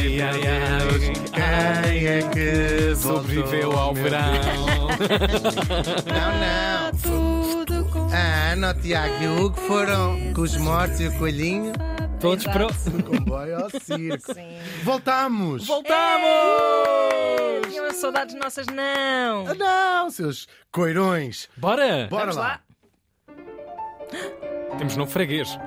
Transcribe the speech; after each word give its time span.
Ai, 0.00 0.20
ai, 0.22 0.40
ai, 0.46 1.82
Quem 1.90 2.06
é 2.06 2.22
que 2.30 2.96
sobreviveu 2.96 3.72
ao 3.72 3.92
verão. 3.94 4.32
Não, 6.06 6.32
não. 6.40 6.90
Tudo 7.02 7.84
com 7.90 8.08
A 8.12 8.52
Ana, 8.52 8.70
o 8.70 8.74
Tiago 8.80 9.14
e 9.22 9.26
o 9.26 9.44
Hugo 9.44 9.56
foram 9.60 10.32
com 10.34 10.40
os 10.40 10.56
mortos 10.56 11.00
e 11.00 11.08
o 11.08 11.18
coelhinho 11.18 11.72
Todos 12.18 12.44
Exato. 12.46 12.58
pro. 12.66 12.92
no 12.92 13.02
comboio 13.02 13.56
ao 13.62 13.70
circo. 13.70 14.32
Sim. 14.34 14.58
Voltámos! 14.84 15.66
Voltamos! 15.66 16.30
Tinham 17.68 17.90
saudades 17.92 18.34
nossas, 18.36 18.66
não. 18.68 19.46
Ah, 19.48 19.54
Não, 19.54 20.10
seus 20.10 20.46
coirões! 20.72 21.48
Bora! 21.56 22.06
Bora 22.10 22.32
Vamos 22.32 22.36
lá! 22.36 22.60
lá. 23.28 24.78
Temos 24.78 24.96
novo 24.96 25.10
freguês. 25.10 25.58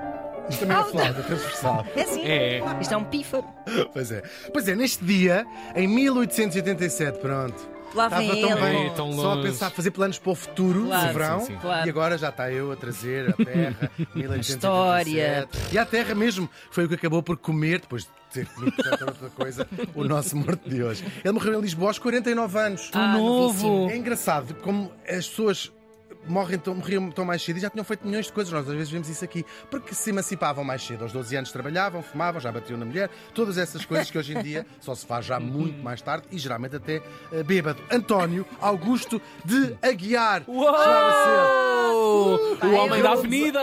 Isto 0.49 0.59
também 0.61 0.77
é 0.77 0.83
flauta 0.83 1.23
transversal. 1.23 1.85
É 1.95 2.01
assim. 2.01 2.21
É. 2.23 2.61
Isto 2.81 2.93
é 2.93 2.97
um 2.97 3.03
pífaro. 3.03 3.45
Pois 3.93 4.11
é. 4.11 4.21
Pois 4.51 4.67
é, 4.67 4.75
neste 4.75 5.03
dia, 5.03 5.45
em 5.75 5.87
1887, 5.87 7.19
pronto. 7.19 7.73
Lá 7.95 8.07
vem 8.09 8.23
Estava 8.31 8.41
tão 8.41 8.49
ele. 8.57 8.61
bem, 8.75 8.83
Ei, 8.85 8.89
tão 8.95 9.13
só 9.13 9.21
a 9.31 9.33
longe. 9.35 9.47
pensar, 9.49 9.69
fazer 9.69 9.91
planos 9.91 10.17
para 10.17 10.31
o 10.31 10.35
futuro, 10.35 10.85
Claro. 10.87 11.07
no 11.07 11.13
verão, 11.13 11.39
Sim, 11.41 11.45
sim, 11.45 11.53
sim. 11.53 11.59
Claro. 11.59 11.85
e 11.87 11.89
agora 11.91 12.17
já 12.17 12.29
está 12.29 12.51
eu 12.51 12.71
a 12.71 12.75
trazer 12.75 13.29
a 13.29 13.33
Terra, 13.33 13.91
1887. 14.15 14.49
História. 14.57 15.47
E 15.71 15.77
a 15.77 15.85
Terra 15.85 16.15
mesmo, 16.15 16.49
foi 16.71 16.85
o 16.85 16.89
que 16.89 16.95
acabou 16.95 17.21
por 17.21 17.37
comer, 17.37 17.81
depois 17.81 18.03
de 18.05 18.09
ter 18.33 18.47
comido 18.47 18.75
tanta 18.81 19.05
outra 19.05 19.29
coisa, 19.29 19.67
o 19.93 20.03
nosso 20.05 20.35
morto 20.35 20.67
de 20.67 20.81
hoje. 20.83 21.05
Ele 21.23 21.33
morreu 21.33 21.59
em 21.59 21.61
Lisboa 21.61 21.91
aos 21.91 21.99
49 21.99 22.57
anos. 22.57 22.89
Ah, 22.93 23.15
novíssimo. 23.15 23.87
É 23.91 23.95
engraçado 23.95 24.55
como 24.55 24.91
as 25.07 25.27
pessoas 25.27 25.71
morrem 26.27 26.57
tão, 26.59 26.75
morriam 26.75 27.09
tão 27.11 27.25
mais 27.25 27.41
cedo 27.41 27.57
e 27.57 27.59
já 27.59 27.69
tinham 27.69 27.83
feito 27.83 28.05
milhões 28.05 28.27
de 28.27 28.33
coisas. 28.33 28.51
Nós 28.53 28.67
às 28.67 28.73
vezes 28.73 28.89
vemos 28.89 29.09
isso 29.09 29.23
aqui. 29.23 29.45
Porque 29.69 29.93
se 29.93 30.09
emancipavam 30.09 30.63
mais 30.63 30.81
cedo. 30.85 31.03
Aos 31.03 31.11
12 31.11 31.35
anos 31.35 31.51
trabalhavam, 31.51 32.01
fumavam, 32.01 32.39
já 32.41 32.51
batiam 32.51 32.77
na 32.77 32.85
mulher. 32.85 33.09
Todas 33.33 33.57
essas 33.57 33.85
coisas 33.85 34.09
que 34.09 34.17
hoje 34.17 34.35
em 34.37 34.41
dia 34.41 34.65
só 34.81 34.95
se 34.95 35.05
faz 35.05 35.25
já 35.25 35.39
muito 35.39 35.81
mais 35.83 36.01
tarde 36.01 36.25
e 36.31 36.37
geralmente 36.37 36.75
até 36.75 37.01
eh, 37.31 37.43
bêbado. 37.43 37.81
António 37.91 38.45
Augusto 38.61 39.21
de 39.45 39.75
Aguiar. 39.81 40.43
Uou! 40.47 40.67
O 42.63 42.73
homem 42.75 42.99
eu- 42.99 43.03
da 43.03 43.11
avenida! 43.11 43.59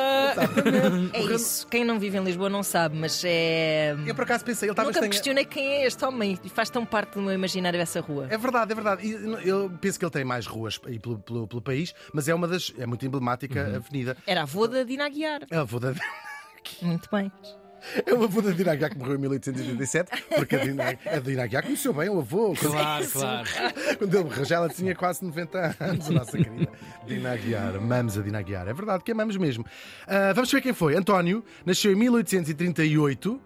É 1.12 1.22
isso. 1.22 1.66
Quem 1.66 1.84
não 1.84 1.98
vive 1.98 2.18
em 2.18 2.24
Lisboa 2.24 2.48
não 2.48 2.62
sabe, 2.62 2.96
mas 2.96 3.22
é. 3.24 3.94
Eu 4.06 4.14
por 4.14 4.24
acaso 4.24 4.44
pensei, 4.44 4.68
ele 4.68 4.72
estava 4.72 4.90
Nunca 4.90 5.08
questionei 5.08 5.44
quem 5.44 5.66
é 5.66 5.86
este 5.86 6.04
homem 6.04 6.38
e 6.44 6.48
faz 6.48 6.68
tão 6.70 6.84
parte 6.84 7.14
do 7.14 7.22
meu 7.22 7.32
imaginário 7.32 7.80
essa 7.80 8.00
rua. 8.00 8.26
É 8.30 8.36
verdade, 8.36 8.72
é 8.72 8.74
verdade. 8.74 9.10
Eu 9.44 9.70
penso 9.80 9.98
que 9.98 10.04
ele 10.04 10.12
tem 10.12 10.24
mais 10.24 10.46
ruas 10.46 10.78
pelo, 10.78 11.18
pelo, 11.18 11.46
pelo 11.48 11.62
país, 11.62 11.94
mas 12.12 12.28
é 12.28 12.34
uma 12.34 12.46
das. 12.50 12.72
É 12.78 12.86
muito 12.86 13.06
emblemática 13.06 13.62
a 13.62 13.76
avenida. 13.76 14.16
Era 14.26 14.40
a 14.40 14.42
avô 14.42 14.66
da 14.66 14.82
Dina 14.82 15.06
Aguiar. 15.06 15.42
É 15.50 15.56
a 15.56 15.60
avó 15.60 15.78
da. 15.78 15.94
Muito 16.82 17.08
bem. 17.10 17.32
É 18.04 18.12
o 18.12 18.24
avô 18.24 18.42
da 18.42 18.50
Dina 18.50 18.72
Aguiar 18.72 18.90
que 18.90 18.98
morreu 18.98 19.14
em 19.16 19.20
1887, 19.20 20.24
porque 20.36 20.54
a 20.56 20.58
Dina, 20.58 20.98
a 21.06 21.18
Dina 21.18 21.44
Aguiar 21.44 21.62
conheceu 21.62 21.94
bem 21.94 22.10
o 22.10 22.18
avô. 22.18 22.52
Claro, 22.54 23.08
claro. 23.08 23.48
Quando 23.98 24.14
ele 24.14 24.24
morreu, 24.24 24.44
já 24.44 24.56
ela 24.56 24.68
tinha 24.68 24.94
quase 24.94 25.24
90 25.24 25.76
anos, 25.80 26.08
a 26.08 26.12
nossa 26.12 26.36
querida 26.36 26.70
Dina 27.06 27.32
Aguiar. 27.32 27.76
Amamos 27.76 28.18
a 28.18 28.22
Dina 28.22 28.38
Aguiar. 28.38 28.68
É 28.68 28.74
verdade 28.74 29.02
que 29.02 29.12
amamos 29.12 29.36
mesmo. 29.36 29.64
Ah, 30.06 30.32
vamos 30.34 30.52
ver 30.52 30.60
quem 30.60 30.74
foi. 30.74 30.94
António 30.94 31.42
nasceu 31.64 31.92
em 31.92 31.96
1838. 31.96 33.40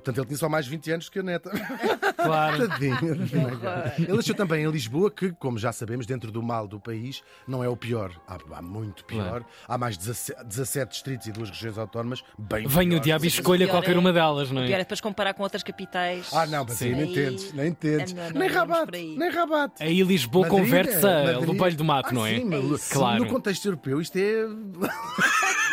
Portanto, 0.00 0.18
ele 0.18 0.26
tinha 0.26 0.38
só 0.38 0.48
mais 0.48 0.66
20 0.66 0.90
anos 0.92 1.08
que 1.08 1.18
a 1.18 1.22
neta. 1.22 1.50
claro. 2.16 2.68
Tadinho. 2.68 2.98
Ele 3.98 4.12
nasceu 4.16 4.34
também 4.34 4.64
em 4.64 4.70
Lisboa, 4.70 5.10
que, 5.10 5.30
como 5.32 5.58
já 5.58 5.72
sabemos, 5.72 6.06
dentro 6.06 6.30
do 6.32 6.42
mal 6.42 6.66
do 6.66 6.80
país, 6.80 7.22
não 7.46 7.62
é 7.62 7.68
o 7.68 7.76
pior. 7.76 8.12
Há, 8.26 8.38
há 8.56 8.62
muito 8.62 9.04
pior. 9.04 9.28
Claro. 9.28 9.46
Há 9.68 9.78
mais 9.78 9.96
17, 9.96 10.44
17 10.44 10.90
distritos 10.92 11.26
e 11.26 11.32
duas 11.32 11.50
regiões 11.50 11.78
autónomas 11.78 12.22
bem 12.38 12.66
Venha 12.66 12.96
o 12.96 13.00
diabo 13.00 13.24
e 13.24 13.28
escolha 13.28 13.66
qualquer 13.68 13.94
é- 13.94 13.98
uma 13.98 14.12
delas, 14.12 14.50
não 14.50 14.62
O 14.62 14.66
pior 14.66 14.76
é 14.76 14.80
é? 14.80 14.84
depois 14.84 15.00
comparar 15.00 15.34
com 15.34 15.42
outras 15.42 15.62
capitais. 15.62 16.28
Ah, 16.32 16.46
não, 16.46 16.64
mas 16.64 16.80
aí 16.82 16.88
Sim. 16.90 16.94
nem 16.94 17.04
Aí 17.04 17.10
entendes, 17.10 17.52
nem 17.52 17.68
entendes. 17.68 18.12
é 18.12 18.14
melhor 18.14 18.32
não 18.32 18.40
nem 18.40 18.48
rabat, 18.50 18.90
nem 18.92 19.30
rabat. 19.30 19.72
Aí 19.82 20.02
Lisboa 20.02 20.46
Madrid, 20.48 20.64
converte-se 20.64 21.06
é, 21.06 21.34
a. 21.34 21.38
Lobelho 21.38 21.76
do 21.76 21.84
Mato, 21.84 22.08
Ah, 22.10 22.12
não 22.12 22.26
é? 22.26 22.36
Sim, 22.38 22.44
mas 22.44 22.64
isso. 22.64 22.92
Claro. 22.94 23.24
no 23.24 23.30
contexto 23.30 23.64
europeu 23.66 24.00
isto 24.00 24.16
é. 24.16 24.44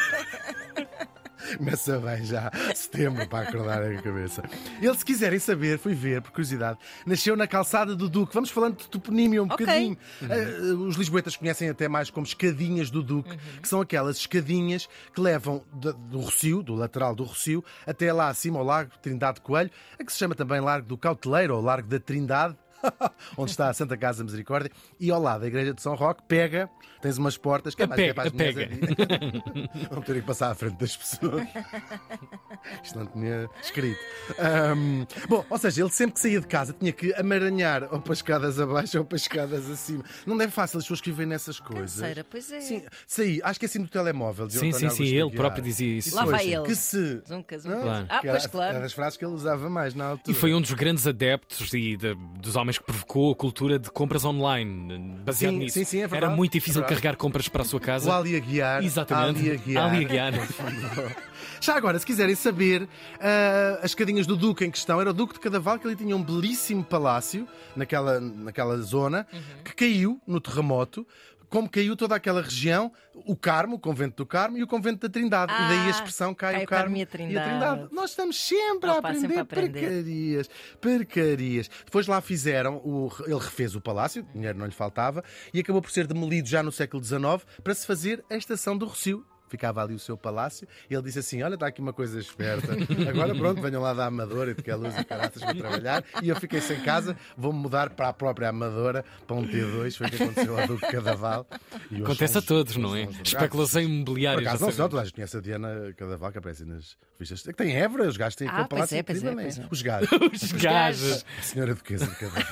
Começa 1.58 1.98
bem 2.00 2.24
já, 2.26 2.52
setembro, 2.76 3.28
para 3.28 3.48
acordar 3.50 3.82
a 3.84 4.02
cabeça. 4.02 4.44
Ele, 4.82 4.96
se 4.98 5.06
quiserem 5.06 5.40
saber, 5.40 5.78
fui 5.80 5.94
ver, 5.94 6.22
por 6.22 6.32
curiosidade, 6.32 6.78
nasceu 7.06 7.36
na 7.38 7.48
calçada 7.48 7.96
do 7.96 8.10
Duque. 8.10 8.34
Vamos 8.34 8.50
falando 8.50 8.78
de 8.78 8.88
toponímio 8.90 9.44
um 9.44 9.46
Ok. 9.46 9.66
bocadinho. 9.66 9.98
Eh, 10.30 10.74
os 10.74 10.96
lisboetas 10.96 11.36
conhecem 11.36 11.70
até 11.70 11.88
mais 11.88 12.10
como 12.10 12.26
escadinhas 12.26 12.90
do 12.90 13.02
Duque, 13.04 13.32
Uhum. 13.32 13.38
que 13.62 13.68
são 13.68 13.82
aquelas 13.82 14.18
escadinhas 14.18 14.88
que 15.14 15.22
levam 15.22 15.64
da- 15.74 15.92
do 15.92 16.20
Rocio, 16.20 16.62
do 16.64 16.76
lateral 16.76 17.16
do 17.16 17.24
Rocio, 17.24 17.64
até 17.86 18.12
lá 18.12 18.30
acima 18.30 18.60
ao 18.60 18.66
Largo 18.66 18.92
Trindade 19.02 19.36
de 19.36 19.42
Coelho, 19.42 19.72
a 20.00 20.04
que 20.04 20.12
se 20.12 20.18
chama 20.18 20.36
também 20.36 20.60
Largo 20.60 20.88
do 20.88 20.98
Cauteleiro 20.98 21.56
ou 21.56 21.62
Largo 21.62 21.88
da 21.88 22.00
Trindade. 22.00 22.56
onde 23.38 23.52
está 23.52 23.70
a 23.70 23.74
Santa 23.74 23.98
Casa 23.98 24.24
Misericórdia, 24.24 24.72
e 25.00 25.12
ao 25.12 25.22
lado 25.22 25.42
da 25.42 25.48
Igreja 25.48 25.74
de 25.74 25.82
São 25.82 25.96
Roque, 25.96 26.24
pega, 26.28 26.70
tens 27.02 27.18
umas 27.18 27.38
portas 27.38 27.76
que 27.76 27.82
é 27.82 27.86
A 27.86 27.88
mais 27.88 28.02
que 28.02 28.08
é 28.10 28.14
pega, 28.14 28.16
para 28.16 28.28
as 28.30 28.34
a 28.34 28.36
mulheres 28.36 29.44
ali. 29.54 29.70
Não 29.92 30.02
terem 30.02 30.22
que 30.22 30.28
passar 30.28 30.52
à 30.52 30.56
frente 30.56 30.78
das 30.78 30.96
pessoas. 30.96 31.48
Isto 32.84 33.00
não 33.00 33.06
tinha 33.08 33.50
escrito. 33.62 34.00
Ahm, 34.40 35.06
bom, 35.30 35.46
ou 35.50 35.58
seja, 35.58 35.82
ele 35.82 35.90
sempre 35.92 36.14
que 36.16 36.20
saía 36.20 36.40
de 36.42 36.48
casa 36.48 36.74
tinha 36.78 36.92
que 36.92 37.14
amaranhar 37.14 37.88
ou 37.94 38.02
para 38.02 38.14
escadas 38.14 38.60
abaixo 38.60 38.98
ou 38.98 39.06
para 39.06 39.16
escadas 39.16 39.70
acima. 39.70 40.04
Não 40.26 40.40
é 40.42 40.48
fácil 40.50 40.78
as 40.80 40.84
pessoas 40.84 41.02
que 41.02 41.12
vivem 41.12 41.28
nessas 41.28 41.60
coisas. 41.60 41.96
Canseira, 42.00 42.24
pois 42.24 42.52
é. 42.52 42.60
Sim, 42.62 42.84
saí, 43.06 43.40
acho 43.44 43.60
que 43.60 43.66
é 43.66 43.68
assim 43.68 43.80
no 43.80 43.88
telemóvel. 43.88 44.50
Sim, 44.50 44.72
sim, 44.72 44.90
sim, 44.90 45.06
ele 45.06 45.32
próprio 45.32 45.64
dizia 45.64 45.98
isso. 45.98 46.16
Lá 46.16 46.26
vai 46.26 46.48
ele. 46.52 46.64
Que 46.64 46.76
se. 46.76 47.22
Zunca, 47.28 47.58
zunca. 47.60 47.82
Claro. 47.82 48.06
Ah, 48.10 48.20
que 48.20 48.28
pois 48.28 48.44
era, 48.44 48.50
claro. 48.52 48.72
era 48.72 48.80
das 48.82 48.94
frases 48.94 49.18
que 49.18 49.26
ele 49.26 49.34
usava 49.34 49.70
mais 49.70 49.94
na 49.94 50.06
altura. 50.10 50.36
E 50.36 50.40
foi 50.40 50.54
um 50.54 50.62
dos 50.62 50.74
grandes 50.74 51.06
adeptos 51.08 51.74
e 51.74 51.96
de- 51.96 52.16
dos 52.40 52.56
homens 52.56 52.77
que 52.80 52.86
provocou 52.86 53.32
a 53.32 53.36
cultura 53.36 53.78
de 53.80 53.90
compras 53.92 54.24
online, 54.26 55.16
baseado 55.26 55.54
Sim, 55.54 55.60
nisso. 55.60 55.80
sim, 55.80 55.86
sim, 55.86 55.98
é 55.98 56.08
verdade. 56.08 56.26
Era 56.26 56.36
muito 56.36 56.54
difícil 56.54 56.82
É 56.84 56.86
carregar 56.86 57.16
compras 57.16 57.48
para 57.48 57.62
a 57.62 57.66
sua 57.66 57.78
O 57.78 57.82
casa. 57.82 58.16
Ali 58.16 58.36
Aguiar. 58.36 58.84
Exatamente. 58.84 59.40
Ali 59.40 59.52
Aguiar. 59.52 59.86
Ali 59.94 60.06
Aguiar. 60.06 60.34
Já 61.60 61.76
agora, 61.76 61.98
se 61.98 62.06
quiserem 62.06 62.36
saber, 62.36 62.88
ah, 63.20 63.80
as 63.80 63.92
escadinhas 63.92 64.28
do 64.28 64.36
Duque 64.38 64.64
em 64.64 64.72
questão, 64.72 65.02
era 65.02 65.10
o 65.10 65.14
Duque 65.14 65.34
de 65.34 65.40
Cadaval, 65.40 65.80
que 65.80 65.88
ele 65.88 65.96
tinha 65.96 66.16
um 66.16 66.24
belíssimo 66.24 66.84
palácio 66.84 67.48
naquela, 67.76 68.20
naquela 68.20 68.78
zona, 68.78 69.26
que 69.64 69.74
caiu 69.74 70.22
no 70.28 70.40
terremoto. 70.40 71.06
Como 71.50 71.70
caiu 71.70 71.96
toda 71.96 72.14
aquela 72.16 72.42
região, 72.42 72.92
o 73.14 73.36
Carmo, 73.36 73.78
o 73.78 73.80
convento 73.80 74.18
do 74.18 74.26
Carmo 74.26 74.58
e 74.58 74.64
o 74.64 74.68
convento 74.68 75.08
da 75.08 75.10
Trindade. 75.12 75.52
e 75.54 75.56
daí 75.56 75.78
a 75.80 75.84
Ah, 75.86 75.90
expressão 75.90 76.34
cai, 76.34 76.54
cai 76.56 76.64
o 76.64 76.68
Carmo 76.68 76.84
Carmo 76.84 76.98
e 76.98 77.02
a 77.02 77.06
Trindade. 77.08 77.88
Nós 77.92 78.10
estamos 78.10 78.38
sempre 78.38 78.90
a 78.90 78.98
aprender, 78.98 79.20
sempre 79.22 79.38
a 79.38 79.42
aprender. 79.42 79.80
percarias. 79.82 80.50
Percarias. 80.82 81.70
Depois 81.86 82.08
lá 82.08 82.20
fizeram, 82.22 82.78
o- 82.78 83.10
ele 83.26 83.36
refez 83.40 83.76
o 83.76 83.82
palácio, 83.82 84.24
dinheiro 84.34 84.58
não 84.58 84.66
lhe 84.66 84.72
faltava, 84.74 85.24
e 85.54 85.60
acabou 85.60 85.82
por 85.82 85.92
ser 85.92 86.06
demolido 86.08 86.48
já 86.48 86.62
no 86.64 86.72
século 86.72 87.04
XIX 87.04 87.46
para 87.64 87.74
se 87.74 87.86
fazer 87.86 88.24
a 88.30 88.36
estação 88.36 88.78
do 88.78 88.86
Rocio. 88.86 89.26
Ficava 89.50 89.82
ali 89.82 89.94
o 89.94 90.00
seu 90.00 90.18
palácio 90.18 90.68
e 90.90 90.94
ele 90.94 91.04
disse 91.04 91.20
assim: 91.20 91.42
Olha, 91.42 91.54
está 91.54 91.68
aqui 91.68 91.80
uma 91.82 91.94
coisa 91.94 92.20
esperta. 92.20 92.74
Agora 93.10 93.34
pronto, 93.36 93.62
venham 93.62 93.82
lá 93.82 93.94
da 93.94 94.06
Amadora 94.08 94.52
e 94.52 94.54
de 94.54 94.62
que 94.62 94.70
a 94.72 94.76
luz 94.76 94.98
e 94.98 95.04
caraças 95.06 95.42
para 95.42 95.54
trabalhar. 95.56 96.04
E 96.22 96.30
eu 96.30 96.36
fiquei 96.36 96.60
sem 96.62 96.80
casa, 96.82 97.16
vou-me 97.38 97.58
mudar 97.60 97.90
para 97.92 98.10
a 98.10 98.14
própria 98.14 98.50
Amadora, 98.50 99.06
para 99.26 99.36
um 99.36 99.48
T2. 99.48 99.96
Foi 99.98 100.08
o 100.08 100.10
que 100.10 100.24
aconteceu 100.24 100.60
ao 100.60 100.68
Duque 100.68 100.88
Cadaval. 100.92 101.48
E 101.92 102.02
Acontece 102.02 102.38
a 102.38 102.40
os- 102.40 102.46
todos, 102.46 102.76
não 102.76 102.96
é? 102.96 103.08
Especulação 103.24 103.82
Por 103.84 103.90
imobiliária. 103.90 104.44
já 104.44 104.50
acaso 104.50 104.66
não 104.66 104.72
só, 104.72 104.88
toda 104.90 105.02
a 105.02 105.06
gente 105.06 105.14
conhece 105.16 105.38
a 105.38 105.40
Diana 105.42 105.94
Cadaval 105.96 106.32
que 106.32 106.38
aparece 106.40 106.66
nas 106.66 106.98
revistas. 107.14 107.42
Que 107.44 107.54
tem 107.54 107.76
Évora, 107.76 108.08
os 108.08 108.18
gajos 108.18 108.36
têm 108.36 108.48
Ah, 108.48 108.52
aquele 108.52 108.68
pois 108.68 108.78
palácio 108.80 108.98
é, 108.98 109.04
pois 109.04 109.24
é, 109.24 109.32
não 109.32 109.40
é. 109.40 109.48
Os 109.72 109.82
gajos. 109.82 110.10
Os 110.44 110.52
gajos. 110.52 111.26
A 111.40 111.42
senhora 111.42 111.74
Duquesa 111.76 112.06
de 112.08 112.16
Cadaval. 112.16 112.44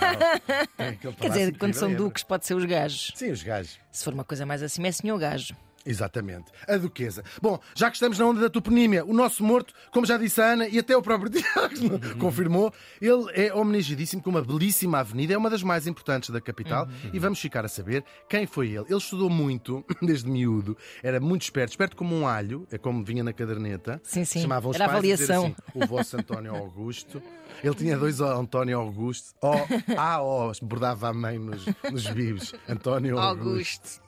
Quer 1.20 1.28
dizer, 1.30 1.58
quando 1.58 1.74
são 1.74 1.90
Évora. 1.90 2.04
duques, 2.04 2.24
pode 2.24 2.46
ser 2.46 2.54
os 2.56 2.66
gajos. 2.66 3.12
Sim, 3.16 3.32
os 3.32 3.44
gajos. 3.44 3.80
Se 3.92 4.04
for 4.04 4.14
uma 4.14 4.24
coisa 4.24 4.46
mais 4.46 4.62
assim, 4.64 4.86
é 4.86 4.92
senhor 4.92 5.18
gajo. 5.18 5.56
Exatamente, 5.86 6.52
a 6.68 6.78
Duquesa. 6.78 7.24
Bom, 7.42 7.60
já 7.76 7.90
que 7.90 7.96
estamos 7.96 8.18
na 8.18 8.26
onda 8.26 8.42
da 8.42 8.50
toponímia, 8.50 9.06
o 9.06 9.14
nosso 9.14 9.44
morto, 9.44 9.74
como 9.92 10.06
já 10.06 10.18
disse 10.18 10.42
a 10.42 10.54
Ana 10.54 10.68
e 10.68 10.80
até 10.80 10.98
o 10.98 11.02
próprio 11.02 11.30
Tiago 11.32 12.18
confirmou, 12.18 12.74
ele 13.00 13.26
é 13.34 13.54
homenageadíssimo 13.54 14.22
com 14.22 14.30
uma 14.32 14.42
belíssima 14.42 15.00
avenida, 15.00 15.34
é 15.34 15.38
uma 15.38 15.50
das 15.50 15.62
mais 15.62 15.86
importantes 15.86 16.30
da 16.32 16.42
capital 16.42 16.88
e 17.14 17.20
vamos 17.20 17.40
ficar 17.40 17.64
a 17.66 17.68
saber 17.68 18.04
quem 18.28 18.48
foi 18.48 18.70
ele. 18.70 18.86
Ele 18.90 18.98
estudou 18.98 19.30
muito, 19.30 19.86
desde 20.02 20.30
miúdo, 20.30 20.76
era 21.04 21.20
muito 21.20 21.44
esperto, 21.44 21.72
esperto 21.72 21.96
como 21.96 22.16
um 22.16 22.28
alho, 22.28 22.68
é 22.72 22.78
como 22.78 23.04
vinha 23.04 23.24
na 23.24 23.34
caderneta. 23.34 24.02
Sim, 24.04 24.26
sim. 24.26 24.42
Chamavam 24.42 24.72
os 24.72 24.76
Era 24.76 24.88
pais 24.88 24.98
a 24.98 25.02
dizer 25.02 25.34
avaliação. 25.34 25.56
assim, 25.70 25.84
o 25.84 25.86
vosso 25.88 26.18
António 26.18 26.56
Augusto. 26.56 27.22
Ele 27.64 27.76
tinha 27.76 27.98
dois 27.98 28.20
António 28.22 28.80
Augusto. 28.80 29.36
Oh, 29.42 29.54
ah, 29.98 30.22
oh, 30.22 30.52
bordava 30.64 31.10
a 31.10 31.14
mãe 31.14 31.38
nos, 31.38 31.66
nos 31.92 32.08
bibos. 32.08 32.54
António 32.68 33.18
Augusto. 33.20 33.48
Augusto. 33.50 34.05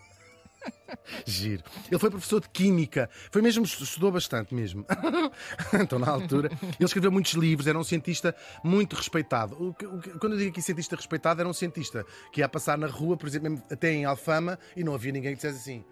Giro. 1.26 1.64
Ele 1.90 2.00
foi 2.00 2.10
professor 2.10 2.42
de 2.42 2.50
Química. 2.50 3.10
Foi 3.32 3.42
mesmo, 3.42 3.66
estudou 3.66 4.12
bastante 4.12 4.54
mesmo. 4.54 4.86
então, 5.82 6.00
na 6.00 6.10
altura, 6.10 6.50
ele 6.62 6.76
escreveu 6.80 7.12
muitos 7.12 7.34
livros, 7.34 7.68
era 7.68 7.78
um 7.78 7.84
cientista 7.84 8.36
muito 8.64 8.96
respeitado. 8.96 9.56
O 9.56 9.70
o 9.70 10.20
quando 10.20 10.34
eu 10.34 10.40
digo 10.40 10.52
aqui 10.52 10.62
cientista 10.62 10.96
respeitado, 10.96 11.42
era 11.42 11.50
um 11.50 11.54
cientista 11.54 12.06
que 12.32 12.42
ia 12.42 12.50
passar 12.50 12.78
na 12.78 12.88
rua, 12.88 13.18
por 13.18 13.28
exemplo, 13.28 13.62
até 13.72 13.92
em 13.92 14.06
Alfama, 14.06 14.58
e 14.76 14.84
não 14.84 14.94
havia 14.94 15.12
ninguém 15.12 15.32
que 15.32 15.38
dissesse 15.38 15.58
assim. 15.58 15.86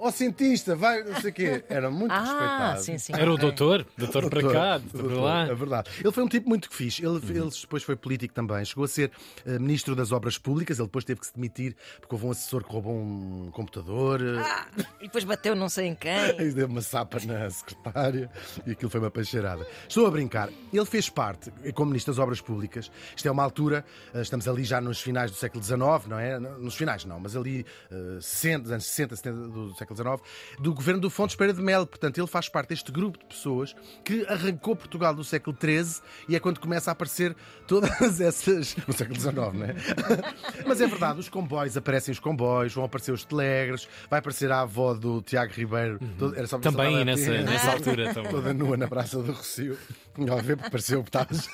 Ó 0.00 0.10
cientista, 0.10 0.74
vai, 0.74 1.02
não 1.04 1.20
sei 1.20 1.30
o 1.30 1.34
quê. 1.34 1.64
Era 1.68 1.90
muito 1.90 2.12
Ah, 2.12 2.20
respeitado. 2.20 2.82
sim, 2.82 2.98
sim. 2.98 3.12
Era 3.14 3.30
o 3.30 3.34
ok. 3.34 3.46
doutor, 3.46 3.86
doutor 3.96 4.30
para 4.30 4.52
cá, 4.52 4.78
doutor 4.78 5.10
para 5.12 5.20
lá. 5.20 5.46
É 5.46 5.54
verdade. 5.54 5.90
Ele 6.00 6.12
foi 6.12 6.22
um 6.24 6.28
tipo 6.28 6.48
muito 6.48 6.68
fixe. 6.70 7.04
Ele, 7.04 7.16
ele 7.28 7.50
depois 7.60 7.82
foi 7.82 7.96
político 7.96 8.34
também. 8.34 8.64
Chegou 8.64 8.84
a 8.84 8.88
ser 8.88 9.10
eh, 9.46 9.58
ministro 9.58 9.94
das 9.94 10.12
Obras 10.12 10.38
Públicas. 10.38 10.78
Ele 10.78 10.86
depois 10.88 11.04
teve 11.04 11.20
que 11.20 11.26
se 11.26 11.34
demitir 11.34 11.76
porque 12.00 12.14
houve 12.14 12.26
um 12.26 12.30
assessor 12.30 12.64
que 12.64 12.72
roubou 12.72 12.94
um 12.94 13.50
computador. 13.52 14.20
eh, 14.20 14.38
Ah, 14.40 14.66
e 15.00 15.04
depois 15.04 15.24
bateu 15.24 15.54
não 15.54 15.68
sei 15.68 15.86
em 15.88 15.94
quem. 15.94 16.10
e 16.40 16.50
deu 16.52 16.66
uma 16.66 16.80
sapa 16.82 17.18
na 17.26 17.48
secretária 17.50 18.30
e 18.66 18.72
aquilo 18.72 18.90
foi 18.90 19.00
uma 19.00 19.10
peixeirada. 19.10 19.66
Estou 19.88 20.06
a 20.06 20.10
brincar. 20.10 20.48
Ele 20.72 20.84
fez 20.86 21.08
parte, 21.08 21.50
como 21.74 21.90
Ministro 21.90 22.12
das 22.12 22.18
Obras 22.22 22.40
Públicas, 22.40 22.90
isto 23.16 23.26
é 23.26 23.30
uma 23.30 23.42
altura, 23.42 23.84
eh, 24.14 24.20
estamos 24.22 24.46
ali 24.48 24.64
já 24.64 24.80
nos 24.80 25.00
finais 25.00 25.30
do 25.30 25.36
século 25.36 25.62
XIX, 25.62 25.78
não 26.08 26.18
é? 26.18 26.38
Nos 26.38 26.74
finais 26.74 27.04
não, 27.04 27.18
mas 27.20 27.36
ali 27.36 27.64
eh, 27.90 28.18
60, 28.20 28.68
anos 28.70 28.84
60, 28.86 29.16
70 29.16 29.36
do 29.48 29.74
século 29.74 29.89
XIX, 29.96 30.20
do 30.58 30.72
governo 30.74 31.00
do 31.00 31.10
Fontes 31.10 31.36
Pereira 31.36 31.56
de 31.58 31.62
Melo. 31.64 31.86
Portanto, 31.86 32.18
ele 32.18 32.26
faz 32.26 32.48
parte 32.48 32.68
deste 32.70 32.90
grupo 32.92 33.18
de 33.18 33.24
pessoas 33.26 33.74
que 34.04 34.24
arrancou 34.26 34.74
Portugal 34.76 35.14
do 35.14 35.24
século 35.24 35.56
XIII 35.60 36.02
e 36.28 36.36
é 36.36 36.40
quando 36.40 36.58
começa 36.60 36.90
a 36.90 36.92
aparecer 36.92 37.34
todas 37.66 37.90
essas. 38.20 38.76
no 38.86 38.92
século 38.94 39.18
XIX, 39.20 39.34
não 39.34 39.64
é? 39.66 39.74
Mas 40.66 40.80
é 40.80 40.86
verdade, 40.86 41.20
os 41.20 41.28
comboios 41.28 41.76
aparecem 41.76 42.12
os 42.12 42.20
comboios, 42.20 42.74
vão 42.74 42.84
aparecer 42.84 43.12
os 43.12 43.24
telegres, 43.24 43.88
vai 44.08 44.18
aparecer 44.18 44.50
a 44.52 44.60
avó 44.62 44.94
do 44.94 45.20
Tiago 45.22 45.52
Ribeiro. 45.52 45.98
todo- 46.18 46.36
Era 46.36 46.46
só 46.46 46.56
Uhum. 46.56 46.62
Também 46.62 47.04
nessa, 47.04 47.30
nessa 47.42 47.72
altura. 47.72 48.12
também. 48.14 48.30
Toda 48.30 48.52
nua 48.52 48.76
na 48.76 48.86
Praça 48.88 49.22
do 49.22 49.32
Rocio. 49.32 49.78
Tinha 50.14 50.32
a 50.32 50.36
ver 50.42 50.56
porque 50.56 50.70
pareceu 50.70 51.02
que 51.02 51.08
estavas. 51.08 51.48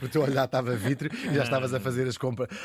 O 0.00 0.08
teu 0.08 0.22
olhar 0.22 0.44
estava 0.46 0.74
vítreo 0.76 1.10
e 1.30 1.34
já 1.34 1.42
estavas 1.44 1.74
a 1.74 1.80
fazer 1.80 2.06
as 2.08 2.16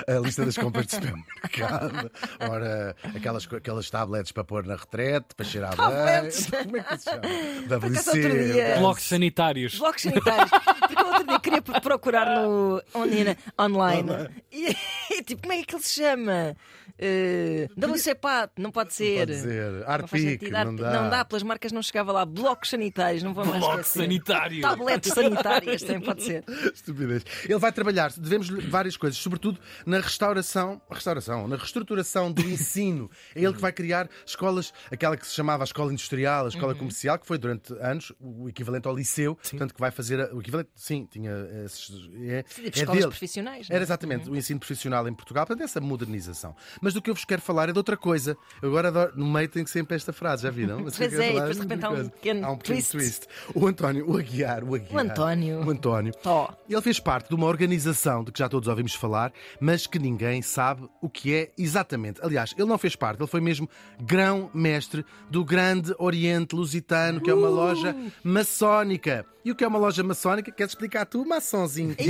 a 0.07 0.19
lista 0.19 0.45
das 0.45 0.55
compras 0.57 0.85
de 0.85 0.91
supermercado. 0.93 2.11
Ora, 2.39 2.95
aquelas, 3.15 3.47
aquelas 3.53 3.89
tablets 3.89 4.31
para 4.31 4.43
pôr 4.43 4.65
na 4.65 4.77
retrete, 4.95 5.35
para 5.35 5.45
cheirar 5.45 5.75
bem. 5.75 5.85
Tablets. 5.85 6.49
Como 6.49 6.77
é 6.77 6.83
que 6.83 6.97
se 6.97 7.03
chama? 7.05 7.21
WC. 7.67 8.79
Blocos 8.79 9.03
sanitários. 9.03 9.77
Blocos 9.77 10.01
sanitários. 10.01 10.49
Porque 10.49 11.01
eu 11.01 11.07
outro 11.07 11.27
dia 11.27 11.39
queria 11.39 11.61
procurar 11.61 12.41
no 12.41 12.81
online. 12.93 13.37
online. 13.59 14.29
E, 14.51 14.73
tipo, 15.23 15.41
como 15.41 15.53
é 15.53 15.63
que 15.63 15.75
ele 15.75 15.83
se 15.83 16.01
chama? 16.01 16.55
Uh, 16.97 17.67
WCPAT, 17.91 18.51
não 18.57 18.71
pode 18.71 18.93
ser. 18.93 19.27
Pode. 19.27 19.33
Não 19.33 19.43
faz 19.43 19.87
Arpic, 19.87 20.21
sentido. 20.21 20.51
não 20.51 20.59
Arpic, 20.59 20.79
dá. 20.79 21.01
Não 21.01 21.09
dá, 21.09 21.25
pelas 21.25 21.43
marcas 21.43 21.71
não 21.71 21.81
chegava 21.83 22.11
lá. 22.11 22.25
Blocos 22.25 22.69
sanitários, 22.69 23.21
não 23.23 23.33
vou 23.33 23.45
mais 23.45 23.59
Blocos 23.59 23.79
esquecer. 23.87 23.99
sanitários. 24.03 24.61
Tabletes 24.61 25.13
sanitárias, 25.13 25.81
também 25.83 26.01
pode 26.01 26.23
ser. 26.23 26.43
Estupidez. 26.73 27.23
Ele 27.43 27.57
vai 27.59 27.71
trabalhar, 27.71 28.11
devemos 28.17 28.49
várias 28.69 28.95
coisas, 28.97 29.17
sobretudo 29.19 29.59
na 29.85 29.99
restauração, 29.99 30.81
restauração, 30.89 31.47
na 31.47 31.55
reestruturação 31.57 32.31
do 32.31 32.41
ensino. 32.47 33.09
É 33.35 33.41
ele 33.43 33.53
que 33.53 33.61
vai 33.61 33.71
criar 33.71 34.09
escolas, 34.25 34.73
aquela 34.91 35.17
que 35.17 35.25
se 35.27 35.33
chamava 35.33 35.63
a 35.63 35.65
escola 35.65 35.91
industrial, 35.91 36.45
a 36.45 36.49
escola 36.49 36.73
Uhum. 36.73 36.79
comercial, 36.79 37.19
que 37.19 37.27
foi 37.27 37.37
durante 37.37 37.73
anos 37.73 38.11
o 38.19 38.49
equivalente 38.49 38.87
ao 38.87 38.95
liceu, 38.95 39.35
portanto 39.35 39.73
que 39.73 39.79
vai 39.79 39.91
fazer 39.91 40.19
o 40.33 40.39
equivalente, 40.41 40.69
sim, 40.75 41.05
tinha 41.09 41.31
esses, 41.65 41.91
é, 42.23 42.37
é 42.39 42.43
escolas 42.69 42.93
dele. 42.93 43.07
profissionais. 43.07 43.69
não 43.69 43.73
é? 43.73 43.75
Era 43.75 43.83
exatamente 43.83 44.29
o 44.29 44.35
ensino 44.35 44.59
profissional 44.59 45.07
em 45.07 45.13
Portugal, 45.13 45.45
portanto, 45.45 45.63
essa 45.65 45.79
modernização. 45.79 46.55
Mas 46.85 46.93
do 46.93 47.01
que 47.01 47.09
eu 47.09 47.15
vos 47.15 47.25
quero 47.25 47.41
falar 47.41 47.67
é 47.67 47.71
de 47.71 47.79
outra 47.79 47.97
coisa. 47.97 48.37
Eu 48.61 48.69
agora 48.69 48.89
adoro- 48.89 49.11
no 49.15 49.25
meio 49.25 49.49
tem 49.49 49.65
sempre 49.65 49.95
esta 49.95 50.13
frase, 50.13 50.43
já 50.43 50.51
viram? 50.51 50.81
Mas 50.85 50.95
Pois 50.95 51.11
é, 51.13 51.31
e 51.31 51.33
depois 51.33 51.55
de 51.55 51.61
repente 51.63 51.83
há 51.85 51.89
um 51.89 52.09
pequeno 52.09 52.45
Há 52.45 52.51
um 52.51 52.57
pequeno 52.57 52.75
twist. 52.77 52.91
twist. 52.91 53.27
O 53.55 53.65
António, 53.67 54.07
o 54.07 54.15
Aguiar, 54.15 54.63
o 54.63 54.75
Aguiar. 54.75 54.93
O 54.93 54.99
António. 54.99 55.65
O 55.65 55.69
António. 55.71 56.13
Tó. 56.21 56.53
Ele 56.69 56.81
fez 56.83 56.99
parte 56.99 57.29
de 57.29 57.33
uma 57.35 57.47
organização 57.47 58.23
de 58.23 58.31
que 58.31 58.37
já 58.37 58.47
todos 58.47 58.67
ouvimos 58.67 58.93
falar, 58.93 59.33
mas 59.59 59.87
que 59.87 59.97
ninguém 59.97 60.43
sabe 60.43 60.87
o 61.01 61.09
que 61.09 61.33
é 61.33 61.51
exatamente. 61.57 62.19
Aliás, 62.23 62.53
ele 62.55 62.67
não 62.69 62.77
fez 62.77 62.95
parte, 62.95 63.19
ele 63.19 63.27
foi 63.27 63.41
mesmo 63.41 63.67
grão-mestre 63.99 65.03
do 65.29 65.43
Grande 65.43 65.91
Oriente 65.97 66.55
Lusitano, 66.55 67.19
que 67.19 67.31
é 67.31 67.33
uma 67.33 67.49
loja 67.49 67.95
maçónica. 68.23 69.25
E 69.45 69.51
o 69.51 69.55
que 69.55 69.63
é 69.63 69.67
uma 69.67 69.77
loja 69.77 70.03
maçónica? 70.03 70.51
Queres 70.51 70.71
explicar 70.71 71.05
tu, 71.05 71.23
maçonzinho? 71.23 71.95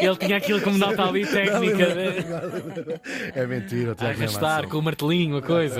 Ele 0.00 0.16
tinha 0.16 0.38
aquilo 0.38 0.62
como 0.62 0.78
nota 0.78 1.04
ali 1.04 1.26
técnica 1.26 1.84
é 3.34 3.46
mentira, 3.46 3.94
não 4.00 4.06
é 4.06 4.10
arrastar 4.12 4.66
com 4.66 4.78
o 4.78 4.82
martelinho 4.82 5.36
a 5.36 5.42
coisa. 5.42 5.78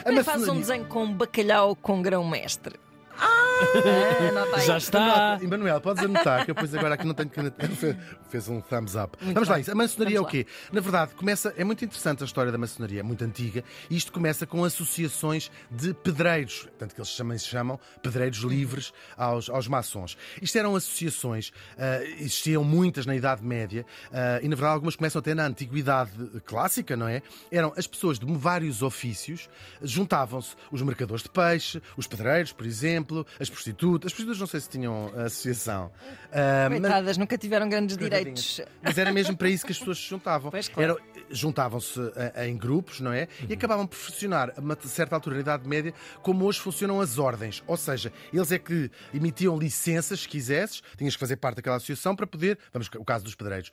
A 0.00 0.04
Também 0.04 0.24
faz 0.24 0.48
um 0.48 0.56
desenho 0.58 0.86
com 0.86 1.12
bacalhau 1.12 1.76
com 1.76 2.02
grão-mestre. 2.02 2.74
Ah, 3.20 4.28
anota 4.30 4.56
aí. 4.56 4.66
Já 4.66 4.78
está. 4.78 4.98
Anota, 5.32 5.44
Emanuel, 5.44 5.80
podes 5.80 6.04
anotar, 6.04 6.44
que 6.44 6.50
eu 6.50 6.54
depois 6.54 6.74
agora 6.74 6.94
aqui 6.94 7.06
não 7.06 7.14
tenho 7.14 7.28
caneta. 7.30 7.68
Fe- 7.68 7.96
Fez 8.30 8.48
um 8.48 8.60
thumbs 8.60 8.94
up. 8.94 9.16
Vamos 9.20 9.48
lá, 9.48 9.58
isso. 9.58 9.70
A 9.72 9.74
maçonaria 9.74 10.18
Vamos 10.20 10.34
é 10.34 10.38
o 10.40 10.44
quê? 10.44 10.50
Na 10.72 10.80
verdade, 10.80 11.14
começa. 11.14 11.52
É 11.56 11.64
muito 11.64 11.84
interessante 11.84 12.22
a 12.22 12.26
história 12.26 12.52
da 12.52 12.58
maçonaria, 12.58 13.00
é 13.00 13.02
muito 13.02 13.24
antiga, 13.24 13.64
e 13.90 13.96
isto 13.96 14.12
começa 14.12 14.46
com 14.46 14.64
associações 14.64 15.50
de 15.70 15.94
pedreiros, 15.94 16.68
tanto 16.78 16.94
que 16.94 17.00
eles 17.00 17.16
também 17.16 17.38
se 17.38 17.46
chamam 17.46 17.78
pedreiros 18.02 18.38
livres 18.40 18.92
aos, 19.16 19.48
aos 19.48 19.66
maçons. 19.66 20.16
Isto 20.42 20.58
eram 20.58 20.76
associações, 20.76 21.50
ah, 21.78 22.02
existiam 22.20 22.62
muitas 22.62 23.06
na 23.06 23.16
Idade 23.16 23.42
Média, 23.44 23.84
ah, 24.12 24.38
e 24.42 24.48
na 24.48 24.54
verdade 24.56 24.74
algumas 24.74 24.94
começam 24.96 25.18
até 25.20 25.34
na 25.34 25.46
Antiguidade 25.46 26.12
Clássica, 26.44 26.96
não 26.96 27.08
é? 27.08 27.22
Eram 27.50 27.72
as 27.76 27.86
pessoas 27.86 28.18
de 28.18 28.26
vários 28.34 28.82
ofícios, 28.82 29.48
juntavam-se 29.82 30.54
os 30.70 30.82
mercadores 30.82 31.22
de 31.22 31.30
peixe, 31.30 31.82
os 31.96 32.06
pedreiros, 32.06 32.52
por 32.52 32.66
exemplo, 32.66 33.07
as 33.38 33.48
prostitutas. 33.48 34.06
As 34.08 34.12
prostitutas 34.12 34.38
não 34.40 34.46
sei 34.46 34.60
se 34.60 34.68
tinham 34.68 35.12
associação. 35.16 35.90
Ah, 36.32 36.68
mas- 36.70 36.80
Coitadas, 36.80 37.16
nunca 37.18 37.36
tiveram 37.38 37.68
grandes 37.68 37.96
direitos. 37.96 38.60
mas 38.82 38.96
era 38.98 39.12
mesmo 39.12 39.36
para 39.36 39.48
isso 39.48 39.64
que 39.64 39.72
as 39.72 39.78
pessoas 39.78 39.98
se 39.98 40.04
juntavam. 40.08 40.50
Pois, 40.50 40.68
claro. 40.68 40.98
Juntavam-se 41.30 42.00
eh, 42.16 42.48
em 42.48 42.56
grupos, 42.56 43.00
não 43.00 43.12
é? 43.12 43.28
E 43.48 43.52
acabavam 43.52 43.86
por 43.86 43.96
funcionar, 43.96 44.52
a 44.56 44.60
uma 44.60 44.76
certa 44.82 45.14
altura 45.14 45.36
na 45.36 45.40
Idade 45.42 45.68
Média, 45.68 45.92
como 46.22 46.44
hoje 46.46 46.58
funcionam 46.58 47.00
as 47.00 47.18
ordens. 47.18 47.62
Ou 47.66 47.76
seja, 47.76 48.10
eles 48.32 48.50
é 48.50 48.58
que 48.58 48.90
emitiam 49.12 49.58
licenças, 49.58 50.20
se 50.20 50.28
quisesses, 50.28 50.82
tinhas 50.96 51.14
que 51.14 51.20
fazer 51.20 51.36
parte 51.36 51.56
daquela 51.56 51.76
associação 51.76 52.16
para 52.16 52.26
poder, 52.26 52.58
vamos, 52.72 52.88
o 52.96 53.04
caso 53.04 53.24
dos 53.24 53.34
pedreiros, 53.34 53.70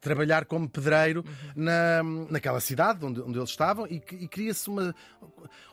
trabalhar 0.00 0.44
como 0.46 0.68
pedreiro 0.68 1.24
na, 1.54 2.02
naquela 2.30 2.60
cidade 2.60 3.04
onde, 3.04 3.20
onde 3.20 3.38
eles 3.38 3.50
estavam 3.50 3.86
e, 3.86 3.96
e 4.12 4.26
cria-se 4.28 4.68
uma, 4.70 4.94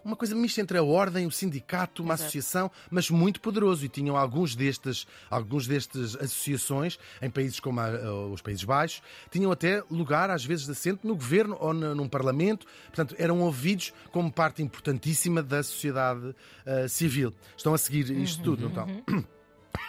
uma 0.03 0.15
coisa 0.15 0.35
mista 0.35 0.59
entre 0.61 0.77
a 0.77 0.83
ordem, 0.83 1.25
o 1.25 1.31
sindicato, 1.31 2.03
uma 2.03 2.13
Exato. 2.13 2.23
associação, 2.23 2.71
mas 2.91 3.09
muito 3.09 3.39
poderoso. 3.39 3.85
E 3.85 3.89
tinham 3.89 4.17
alguns 4.17 4.55
destes, 4.55 5.07
alguns 5.29 5.65
destes 5.67 6.15
associações 6.15 6.99
em 7.21 7.29
países 7.29 7.59
como 7.59 7.79
a- 7.79 8.27
os 8.31 8.41
Países 8.41 8.63
Baixos, 8.63 9.01
tinham 9.31 9.51
até 9.51 9.81
lugar, 9.89 10.29
às 10.29 10.43
vezes, 10.43 10.65
de 10.65 10.71
assento 10.71 11.07
no 11.07 11.15
governo 11.15 11.57
ou 11.59 11.73
no- 11.73 11.95
num 11.95 12.07
parlamento. 12.09 12.65
Portanto, 12.87 13.15
eram 13.17 13.39
ouvidos 13.41 13.93
como 14.11 14.31
parte 14.31 14.61
importantíssima 14.61 15.41
da 15.41 15.63
sociedade 15.63 16.35
ah, 16.65 16.87
civil. 16.87 17.33
Estão 17.55 17.73
a 17.73 17.77
seguir 17.77 18.09
isto 18.11 18.43
tudo, 18.43 18.69
não 18.69 18.69
estão? 18.69 19.27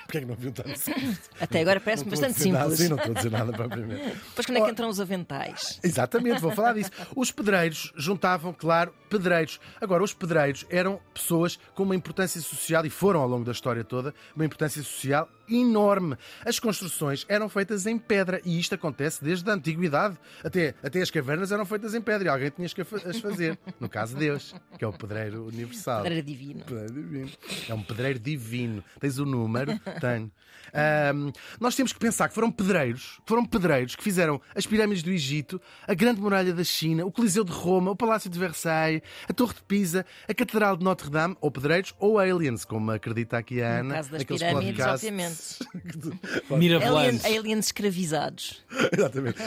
Porquê 0.09 0.19
é 0.19 0.21
que 0.23 0.27
não 0.27 0.37
viu 0.37 0.51
tanto? 0.51 0.71
Até 1.39 1.61
agora 1.61 1.79
parece-me 1.79 2.11
Não 2.11 2.19
bastante 2.19 2.39
dizer 2.39 2.51
nada, 2.51 2.75
simples. 2.75 2.79
Sim, 2.81 2.89
não 2.89 2.97
estou 2.97 3.13
a 3.13 3.15
dizer 3.15 3.31
nada 3.31 3.53
propriamente. 3.53 4.05
Depois 4.05 4.47
quando 4.47 4.57
é 4.57 4.61
que 4.63 4.71
entram 4.71 4.89
os 4.89 5.01
aventais? 5.01 5.79
Exatamente, 5.83 6.41
vou 6.41 6.51
falar 6.51 6.73
disso. 6.73 6.91
Os 7.15 7.31
pedreiros 7.31 7.93
juntavam, 7.95 8.55
claro, 8.55 8.95
pedreiros. 9.11 9.61
Agora, 9.79 10.03
os 10.03 10.15
pedreiros 10.15 10.65
eram 10.71 10.99
pessoas 11.13 11.59
com 11.75 11.83
uma 11.83 11.95
importância 11.95 12.41
social, 12.41 12.87
e 12.87 12.91
foram 12.91 13.21
ao 13.21 13.29
longo 13.29 13.45
da 13.45 13.53
história 13.53 13.85
toda, 13.85 14.15
uma 14.35 14.47
importância 14.47 14.83
social 14.83 15.29
enorme. 15.47 16.17
As 16.45 16.59
construções 16.59 17.25
eram 17.29 17.49
feitas 17.49 17.87
em 17.87 17.99
pedra, 17.99 18.41
e 18.47 18.59
isto 18.59 18.75
acontece 18.75 19.23
desde 19.23 19.49
a 19.51 19.55
antiguidade. 19.55 20.17
Até, 20.43 20.75
até 20.83 21.03
as 21.03 21.11
cavernas 21.11 21.53
eram 21.53 21.67
feitas 21.67 21.95
em 21.95 22.01
pedra, 22.01 22.29
e 22.29 22.31
alguém 22.31 22.51
tinha 22.51 22.69
que 22.69 22.81
as 22.81 23.19
fazer. 23.21 23.59
No 23.79 23.89
caso, 23.89 24.17
Deus, 24.17 24.55
que 24.79 24.85
é 24.85 24.89
o 24.89 24.93
pedreiro 24.93 25.47
universal. 25.47 26.07
Era 26.07 26.23
divino. 26.23 26.65
Pedreiro 26.65 26.93
divino. 26.95 27.31
É 27.69 27.75
um 27.75 27.83
pedreiro 27.83 28.19
divino. 28.19 28.83
Tens 29.01 29.19
o 29.19 29.27
número? 29.27 29.79
Tenho. 30.01 30.31
Ahm, 30.71 31.33
nós 31.59 31.75
temos 31.75 31.95
que 31.95 31.99
pensar 31.99 32.29
que 32.29 32.35
foram 32.35 32.51
pedreiros, 32.51 33.19
foram 33.25 33.43
pedreiros 33.43 33.97
que 33.97 34.03
fizeram 34.05 34.39
as 34.55 34.67
pirâmides 34.67 35.03
do 35.03 35.11
Egito, 35.11 35.59
a 35.87 35.95
Grande 35.95 36.21
Muralha 36.21 36.53
da 36.53 36.63
China, 36.63 37.07
o 37.07 37.11
Coliseu 37.11 37.43
de 37.43 37.53
Roma, 37.53 37.91
o 37.93 37.97
Palácio 37.97 38.29
de 38.29 38.39
Versailles, 38.39 39.01
a 39.27 39.33
Torre 39.33 39.55
de 39.55 39.63
Pisa, 39.63 40.05
a 40.29 40.35
Catedral 40.35 40.77
de 40.77 40.85
Notre-Dame, 40.85 41.35
ou 41.41 41.51
pedreiros, 41.51 41.95
ou 41.99 42.19
aliens, 42.19 42.67
como 42.67 42.91
acredita 42.91 43.39
aqui 43.39 43.63
a 43.63 43.79
Ana. 43.81 43.95
caso 43.95 44.11
das 44.11 44.25
pirâmides, 44.25 44.85
podcasts. 44.85 45.59
Alien, 46.51 46.59
Mirabolantes. 46.59 47.25
aliens 47.25 47.67
escravizados. 47.67 48.63
Exatamente. 48.93 49.39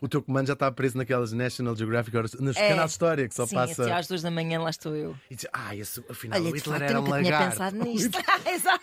O 0.00 0.06
teu 0.08 0.22
comando 0.22 0.46
já 0.46 0.52
está 0.52 0.70
preso 0.70 0.96
naquelas 0.96 1.32
National 1.32 1.74
Geographic, 1.74 2.16
nos 2.40 2.56
É. 2.56 2.68
canais 2.68 2.84
de 2.86 2.92
história 2.92 3.28
que 3.28 3.34
só 3.34 3.46
Sim, 3.46 3.56
passa. 3.56 3.82
até 3.82 3.92
às 3.92 4.06
duas 4.06 4.22
da 4.22 4.30
manhã 4.30 4.60
lá 4.60 4.70
estou 4.70 4.94
eu. 4.94 5.16
E 5.28 5.34
diz, 5.34 5.46
ah, 5.52 5.74
esse, 5.74 6.00
afinal, 6.08 6.38
Olha, 6.40 6.50
o 6.50 6.52
de 6.52 6.58
Hitler 6.60 6.78
facto, 6.78 6.90
era 6.90 6.98
eu 6.98 7.02
um 7.02 7.04
nunca 7.04 7.18
tinha 7.20 7.32
lagarto. 7.32 7.50
pensado 7.58 7.76
nisto. 7.84 8.18
Exato. 8.48 8.80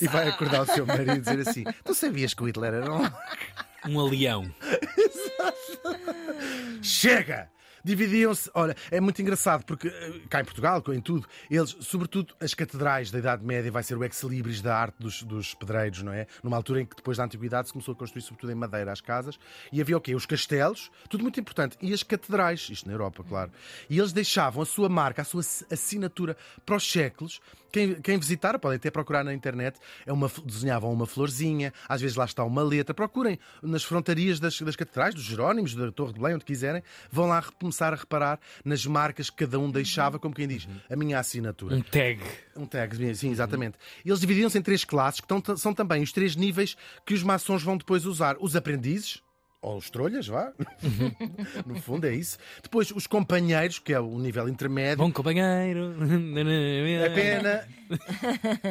E 0.00 0.08
vai 0.08 0.28
acordar 0.28 0.62
o 0.62 0.66
seu 0.66 0.84
marido 0.86 1.12
e 1.12 1.20
dizer 1.20 1.48
assim: 1.48 1.64
Tu 1.84 1.94
sabias 1.94 2.34
que 2.34 2.42
o 2.42 2.46
Hitler 2.46 2.74
era 2.74 2.92
um. 2.92 3.02
Um 3.88 4.06
alião. 4.06 4.48
Chega! 6.82 7.50
Dividiam-se, 7.84 8.48
olha, 8.54 8.76
é 8.92 9.00
muito 9.00 9.20
engraçado 9.20 9.64
porque 9.64 9.88
eh, 9.88 10.20
cá 10.30 10.40
em 10.40 10.44
Portugal, 10.44 10.82
em 10.88 11.00
tudo, 11.00 11.26
eles, 11.50 11.76
sobretudo 11.80 12.32
as 12.38 12.54
catedrais 12.54 13.10
da 13.10 13.18
Idade 13.18 13.44
Média, 13.44 13.72
vai 13.72 13.82
ser 13.82 13.96
o 13.96 14.04
ex-libris 14.04 14.60
da 14.60 14.76
arte 14.76 14.94
dos, 15.00 15.24
dos 15.24 15.52
pedreiros, 15.54 16.00
não 16.00 16.12
é? 16.12 16.28
Numa 16.44 16.56
altura 16.56 16.82
em 16.82 16.86
que 16.86 16.94
depois 16.94 17.18
da 17.18 17.24
Antiguidade 17.24 17.66
se 17.66 17.72
começou 17.72 17.92
a 17.92 17.96
construir 17.96 18.22
sobretudo 18.22 18.52
em 18.52 18.54
madeira 18.54 18.92
as 18.92 19.00
casas 19.00 19.36
e 19.72 19.80
havia 19.80 19.96
o 19.96 20.00
quê? 20.00 20.14
Os 20.14 20.26
castelos, 20.26 20.92
tudo 21.08 21.22
muito 21.22 21.40
importante, 21.40 21.76
e 21.80 21.92
as 21.92 22.04
catedrais, 22.04 22.68
isto 22.70 22.86
na 22.86 22.92
Europa, 22.92 23.24
claro. 23.28 23.50
E 23.90 23.98
eles 23.98 24.12
deixavam 24.12 24.62
a 24.62 24.66
sua 24.66 24.88
marca, 24.88 25.22
a 25.22 25.24
sua 25.24 25.42
assinatura 25.68 26.36
para 26.64 26.76
os 26.76 26.88
séculos. 26.88 27.40
Quem, 27.72 27.94
quem 27.94 28.18
visitar, 28.18 28.58
podem 28.58 28.76
até 28.76 28.90
procurar 28.90 29.24
na 29.24 29.32
internet, 29.32 29.78
é 30.04 30.12
uma, 30.12 30.30
desenhavam 30.44 30.92
uma 30.92 31.06
florzinha, 31.06 31.72
às 31.88 32.00
vezes 32.00 32.16
lá 32.16 32.26
está 32.26 32.44
uma 32.44 32.62
letra. 32.62 32.94
Procurem 32.94 33.38
nas 33.62 33.82
frontarias 33.82 34.38
das, 34.38 34.60
das 34.60 34.76
catedrais, 34.76 35.14
dos 35.14 35.24
Jerónimos, 35.24 35.74
da 35.74 35.90
Torre 35.90 36.12
de 36.12 36.20
Belém, 36.20 36.34
onde 36.34 36.44
quiserem, 36.44 36.82
vão 37.10 37.26
lá 37.26 37.42
começar 37.58 37.92
a 37.92 37.96
reparar 37.96 38.38
nas 38.64 38.84
marcas 38.84 39.30
que 39.30 39.36
cada 39.38 39.58
um 39.58 39.70
deixava, 39.70 40.18
como 40.18 40.34
quem 40.34 40.46
diz, 40.46 40.68
a 40.90 40.94
minha 40.94 41.18
assinatura. 41.18 41.74
Um 41.74 41.80
tag. 41.82 42.20
Um 42.54 42.66
tag, 42.66 43.14
sim, 43.16 43.30
exatamente. 43.30 43.78
Eles 44.04 44.20
dividiam-se 44.20 44.58
em 44.58 44.62
três 44.62 44.84
classes, 44.84 45.20
que 45.20 45.26
são 45.56 45.72
também 45.72 46.02
os 46.02 46.12
três 46.12 46.36
níveis 46.36 46.76
que 47.06 47.14
os 47.14 47.22
maçons 47.22 47.62
vão 47.62 47.76
depois 47.76 48.04
usar. 48.04 48.36
Os 48.38 48.54
aprendizes, 48.54 49.22
ou 49.62 49.76
os 49.76 49.88
trolhas, 49.88 50.26
vá. 50.26 50.52
no 51.64 51.80
fundo 51.80 52.06
é 52.06 52.14
isso. 52.14 52.36
Depois 52.60 52.90
os 52.90 53.06
companheiros, 53.06 53.78
que 53.78 53.92
é 53.92 54.00
o 54.00 54.18
nível 54.18 54.48
intermédio. 54.48 54.98
Bom 54.98 55.12
companheiro. 55.12 55.94
É 57.04 57.08
pena. 57.08 57.64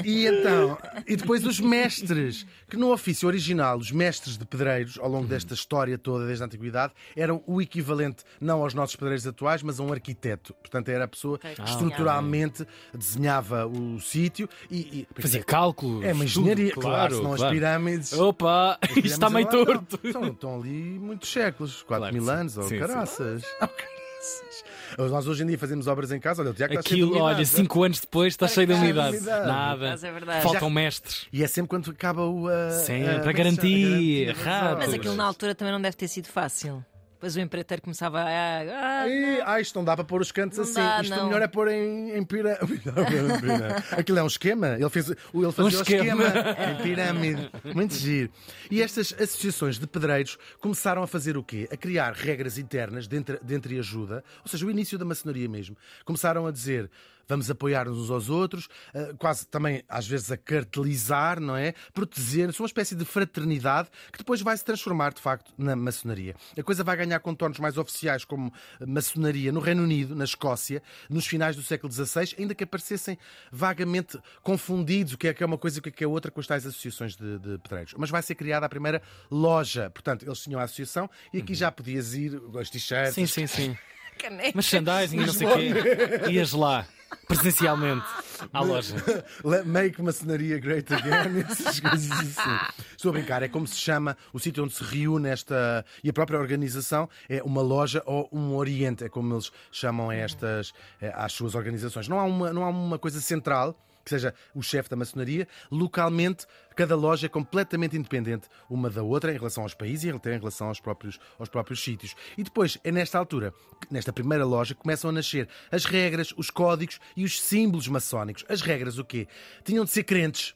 E 0.04 0.26
então, 0.26 0.78
e 1.08 1.16
depois 1.16 1.46
os 1.46 1.60
mestres, 1.60 2.46
que 2.68 2.76
no 2.76 2.92
ofício 2.92 3.28
original, 3.28 3.78
os 3.78 3.92
mestres 3.92 4.38
de 4.38 4.46
pedreiros, 4.46 4.98
ao 5.00 5.08
longo 5.08 5.28
desta 5.28 5.54
história 5.54 5.98
toda, 5.98 6.26
desde 6.26 6.44
a 6.44 6.48
antiguidade, 6.48 6.94
eram 7.16 7.44
o 7.46 7.62
equivalente, 7.62 8.24
não 8.40 8.62
aos 8.62 8.74
nossos 8.74 8.96
pedreiros 8.96 9.26
atuais, 9.26 9.62
mas 9.64 9.80
a 9.80 9.84
um 9.84 9.92
arquiteto. 9.94 10.54
Portanto, 10.56 10.90
era 10.90 11.06
a 11.06 11.08
pessoa 11.08 11.38
que 11.38 11.62
estruturalmente 11.62 12.66
desenhava 12.94 13.66
o 13.66 14.00
sítio 14.00 14.50
e. 14.70 15.08
e 15.16 15.22
Fazia 15.22 15.44
cálculos. 15.44 16.04
é 16.04 16.14
uma 16.14 16.26
engenharia, 16.26 16.74
tudo, 16.74 16.82
claro, 16.82 17.16
senão 17.16 17.36
claro. 17.36 17.46
as 17.46 17.52
pirâmides. 17.52 18.14
Opa, 18.14 18.78
As 18.82 18.90
isto 18.90 19.06
está 19.06 19.30
meio 19.30 19.48
pirâmides 19.48 19.76
torto. 19.76 19.96
Estão, 19.96 20.22
estão, 20.22 20.34
estão 20.34 20.62
muitos 20.82 21.32
séculos, 21.32 21.84
4 21.84 22.02
Claro 22.02 22.14
mil 22.14 22.24
sim. 22.26 22.32
anos, 22.32 22.58
ou 22.58 22.64
Sim, 22.64 22.70
sim. 22.70 22.80
caraças. 22.80 23.44
Oh, 23.62 23.68
caraças. 23.68 25.12
Nós 25.12 25.26
hoje 25.28 25.42
em 25.44 25.48
dia 25.48 25.58
fazemos 25.58 25.88
obras 25.88 26.12
em 26.12 26.20
casa, 26.20 26.44
olha, 26.44 26.52
o 26.52 26.54
Tiago 26.54 26.74
está 26.76 26.82
Aquilo, 26.88 27.14
olha, 27.16 27.24
umidade. 27.38 27.46
5 27.48 27.84
anos 27.84 28.00
depois 28.02 28.34
está 28.34 28.48
cheio 28.48 28.68
de 28.68 28.74
umidade. 28.74 29.20
Nada. 29.22 29.90
Mas 29.92 30.04
é 30.04 30.12
verdade. 30.12 30.44
Faltam 30.44 30.70
mestres. 30.70 31.26
E 31.34 31.44
é 31.44 31.48
sempre 31.48 31.70
quando 31.70 31.90
acaba 31.90 32.26
o. 32.28 32.48
a- 32.48 32.70
Sempre, 32.72 33.10
a- 33.10 33.16
a 33.16 33.20
como 33.20 33.30
é 33.30 34.32
rato. 34.34 34.78
Mas 34.80 34.94
aquilo 34.94 35.16
na 35.16 35.24
altura 35.24 35.56
também 35.56 35.74
não 35.74 35.82
deve 35.82 35.96
ter 35.96 36.08
sido 36.08 36.28
fácil. 36.28 36.86
Depois 37.22 37.36
o 37.36 37.40
empreiteiro 37.40 37.84
começava 37.84 38.20
a. 38.20 38.24
Ah, 38.24 39.08
Ih, 39.08 39.42
ah, 39.46 39.62
isto 39.62 39.76
não 39.76 39.86
dá 39.86 39.96
para 39.96 40.04
pôr 40.04 40.22
os 40.22 40.32
cantos 40.32 40.58
Não 40.58 40.64
assim. 40.66 40.74
dá, 40.74 41.02
isto 41.04 41.16
não. 41.16 41.26
melhor 41.28 41.44
é 41.44 41.48
pôr 41.48 41.68
em, 41.68 42.18
em 42.18 42.24
pirâmide. 42.24 42.82
Aquilo 43.96 44.18
é 44.18 44.24
um 44.24 44.28
esquema. 44.28 44.70
Ele, 44.70 44.90
fez, 44.90 45.08
ele 45.10 45.52
fazia 45.52 45.78
o 45.78 45.82
esquema. 45.84 46.24
esquema 46.26 46.72
em 46.72 46.82
pirâmide. 46.82 47.52
Muito 47.76 47.94
giro. 47.94 48.32
E 48.72 48.82
estas 48.82 49.14
associações 49.14 49.78
de 49.78 49.86
pedreiros 49.86 50.36
começaram 50.60 51.04
a 51.04 51.08
fazer 51.08 51.38
o 51.38 51.44
quê? 51.44 51.70
A 51.72 51.78
criar 51.78 52.12
regras 52.14 52.58
internas 52.58 53.08
de 53.08 53.16
entre, 53.16 53.40
de 53.40 53.54
entre 53.54 53.78
ajuda, 53.78 54.24
ou 54.44 54.50
seja, 54.50 54.66
o 54.66 54.72
início 54.72 54.98
da 54.98 55.06
maçonaria 55.06 55.48
mesmo. 55.48 55.78
Começaram 56.04 56.48
a 56.48 56.52
dizer. 56.52 56.90
Vamos 57.32 57.50
apoiar-nos 57.50 57.98
uns 57.98 58.10
aos 58.10 58.30
outros, 58.30 58.68
eh, 58.94 59.14
quase 59.18 59.48
também 59.48 59.82
às 59.88 60.06
vezes 60.06 60.30
a 60.34 60.36
cartelizar, 60.36 61.40
não 61.40 61.56
é? 61.56 61.74
Proteger, 61.94 62.52
são 62.52 62.66
uma 62.66 62.68
espécie 62.68 62.94
de 62.94 63.06
fraternidade 63.06 63.88
que 64.12 64.18
depois 64.18 64.42
vai 64.42 64.58
se 64.58 64.66
transformar 64.66 65.14
de 65.14 65.22
facto 65.22 65.54
na 65.58 65.74
maçonaria. 65.74 66.36
A 66.58 66.62
coisa 66.62 66.84
vai 66.84 66.98
ganhar 66.98 67.18
contornos 67.22 67.58
mais 67.58 67.78
oficiais 67.78 68.26
como 68.26 68.52
maçonaria 68.86 69.50
no 69.50 69.62
Reino 69.62 69.82
Unido, 69.82 70.14
na 70.14 70.26
Escócia, 70.26 70.84
nos 71.10 71.26
finais 71.26 71.56
do 71.56 71.64
século 71.64 71.90
XVI, 71.90 72.36
ainda 72.38 72.54
que 72.54 72.66
aparecessem 72.66 73.18
vagamente 73.50 74.20
confundidos 74.44 75.14
o 75.14 75.18
que 75.18 75.30
é 75.30 75.34
que 75.34 75.42
é 75.42 75.46
uma 75.46 75.58
coisa 75.58 75.78
e 75.78 75.80
o 75.80 75.84
que 75.84 75.88
é 75.88 75.92
que 75.94 76.04
é 76.04 76.08
outra 76.08 76.30
com 76.30 76.42
as 76.42 76.48
tais 76.48 76.66
associações 76.66 77.16
de, 77.16 77.40
de 77.40 77.58
pedreiros. 77.60 77.94
Mas 77.98 78.10
vai 78.10 78.22
ser 78.22 78.36
criada 78.36 78.66
a 78.66 78.70
primeira 78.70 79.02
loja. 79.32 79.90
Portanto, 79.90 80.26
eles 80.26 80.42
tinham 80.42 80.60
a 80.60 80.64
associação 80.64 81.10
e 81.34 81.38
aqui 81.38 81.56
já 81.56 81.72
podias 81.72 82.14
ir, 82.14 82.36
os 82.36 82.70
t-shirts, 82.70 83.14
Sim, 83.14 83.26
sim, 83.26 83.48
sim. 83.48 83.78
caneca. 84.22 84.52
Merchandising 84.54 85.18
e 85.18 85.26
não 85.26 85.34
sei 85.34 85.48
o 85.48 85.54
quê. 85.56 86.32
Ias 86.32 86.54
lá, 86.54 86.86
presencialmente, 87.28 88.06
à 88.54 88.62
loja. 88.62 88.96
Make 89.66 90.02
maçonaria 90.02 90.60
great 90.60 90.94
again, 90.94 91.40
essas 91.50 91.80
coisas 91.80 92.12
assim. 92.12 92.60
Estou 92.96 93.10
a 93.10 93.14
brincar, 93.14 93.44
é 93.44 93.48
como 93.48 93.68
se 93.68 93.78
chama 93.78 94.16
o 94.32 94.40
sítio 94.40 94.64
onde 94.64 94.74
se 94.74 94.84
reúne 94.84 95.30
esta. 95.30 95.86
E 96.04 96.10
a 96.10 96.14
própria 96.14 96.40
organização 96.40 97.10
é 97.28 97.42
uma 97.44 97.62
loja 97.62 98.04
ou 98.06 98.30
um 98.32 98.56
oriente, 98.56 99.04
é 99.04 99.10
como 99.10 99.34
eles 99.34 99.52
chamam 99.72 100.12
estas, 100.12 100.74
eh, 101.02 101.12
às 101.16 101.34
suas 101.34 101.56
organizações. 101.56 102.08
Não 102.08 102.20
há 102.20 102.24
uma, 102.24 102.54
não 102.54 102.64
há 102.64 102.70
uma 102.70 103.00
coisa 103.00 103.20
central. 103.20 103.76
Que 104.04 104.10
seja 104.10 104.34
o 104.54 104.62
chefe 104.62 104.90
da 104.90 104.96
maçonaria, 104.96 105.48
localmente 105.70 106.46
cada 106.76 106.96
loja 106.96 107.28
é 107.28 107.30
completamente 107.30 107.98
independente 107.98 108.48
uma 108.70 108.90
da 108.90 109.04
outra 109.04 109.32
em 109.32 109.38
relação 109.38 109.64
aos 109.64 109.74
países 109.74 110.06
e 110.06 110.10
até 110.10 110.36
em 110.36 110.40
relação 110.40 110.68
aos 110.68 110.80
próprios, 110.80 111.20
aos 111.38 111.50
próprios 111.50 111.84
sítios. 111.84 112.16
E 112.38 112.44
depois, 112.44 112.78
é 112.84 112.92
nesta 112.92 113.20
altura, 113.20 113.54
nesta 113.90 114.12
primeira 114.12 114.46
loja, 114.46 114.74
que 114.74 114.82
começam 114.82 115.10
a 115.10 115.14
nascer 115.14 115.48
as 115.72 115.86
regras, 115.86 116.34
os 116.38 116.50
códigos 116.50 117.00
e 117.16 117.24
os 117.24 117.42
símbolos 117.42 117.88
maçónicos. 117.88 118.46
As 118.50 118.62
regras, 118.62 118.98
o 118.98 119.06
quê? 119.06 119.28
Tinham 119.64 119.86
de 119.86 119.92
ser 119.92 120.04
crentes. 120.04 120.56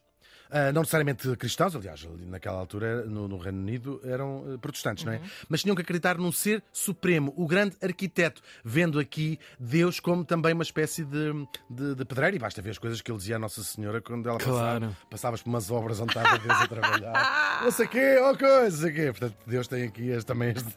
Ah, 0.50 0.72
não 0.72 0.82
necessariamente 0.82 1.36
cristãos, 1.38 1.76
aliás, 1.76 2.06
ali 2.06 2.26
naquela 2.26 2.58
altura 2.60 3.06
no, 3.06 3.28
no 3.28 3.38
Reino 3.38 3.60
Unido 3.60 4.00
eram 4.04 4.54
eh, 4.54 4.58
protestantes, 4.58 5.04
não 5.04 5.14
é? 5.14 5.22
Mas 5.50 5.62
tinham 5.62 5.76
que 5.76 5.82
acreditar 5.82 6.18
num 6.18 6.32
ser 6.32 6.64
supremo, 6.72 7.34
o 7.36 7.48
grande 7.48 7.76
arquiteto, 7.82 8.42
vendo 8.64 9.00
aqui 9.00 9.40
Deus 9.60 10.00
como 10.00 10.24
também 10.24 10.54
uma 10.54 10.64
espécie 10.64 11.04
de, 11.04 11.32
de, 11.70 11.96
de 11.96 12.06
pedreiro. 12.06 12.36
E 12.36 12.40
basta 12.40 12.62
ver 12.62 12.72
as 12.72 12.78
coisas 12.78 13.02
que 13.02 13.12
ele 13.12 13.18
dizia 13.18 13.36
à 13.36 13.40
Nossa 13.40 13.64
Senhora 13.64 14.02
quando 14.02 14.28
ela 14.30 14.38
passava. 14.38 14.60
Claro. 14.80 14.98
Passavas 15.10 15.42
por 15.42 15.50
umas 15.50 15.70
obras 15.72 16.00
onde 16.00 16.12
estava 16.18 16.38
Deus 16.38 16.60
a 16.62 16.68
trabalhar. 16.68 17.62
Não 17.64 17.72
sei 17.72 17.86
o 17.86 17.90
quê, 17.90 18.18
ou 18.20 18.38
coisa, 18.38 18.70
não 18.70 18.72
sei 18.78 18.92
o 18.92 18.94
quê. 18.94 19.06
Portanto, 19.20 19.36
Deus 19.48 19.68
tem 19.68 19.84
aqui 19.84 20.10
este, 20.10 20.26
também 20.26 20.52
este. 20.52 20.76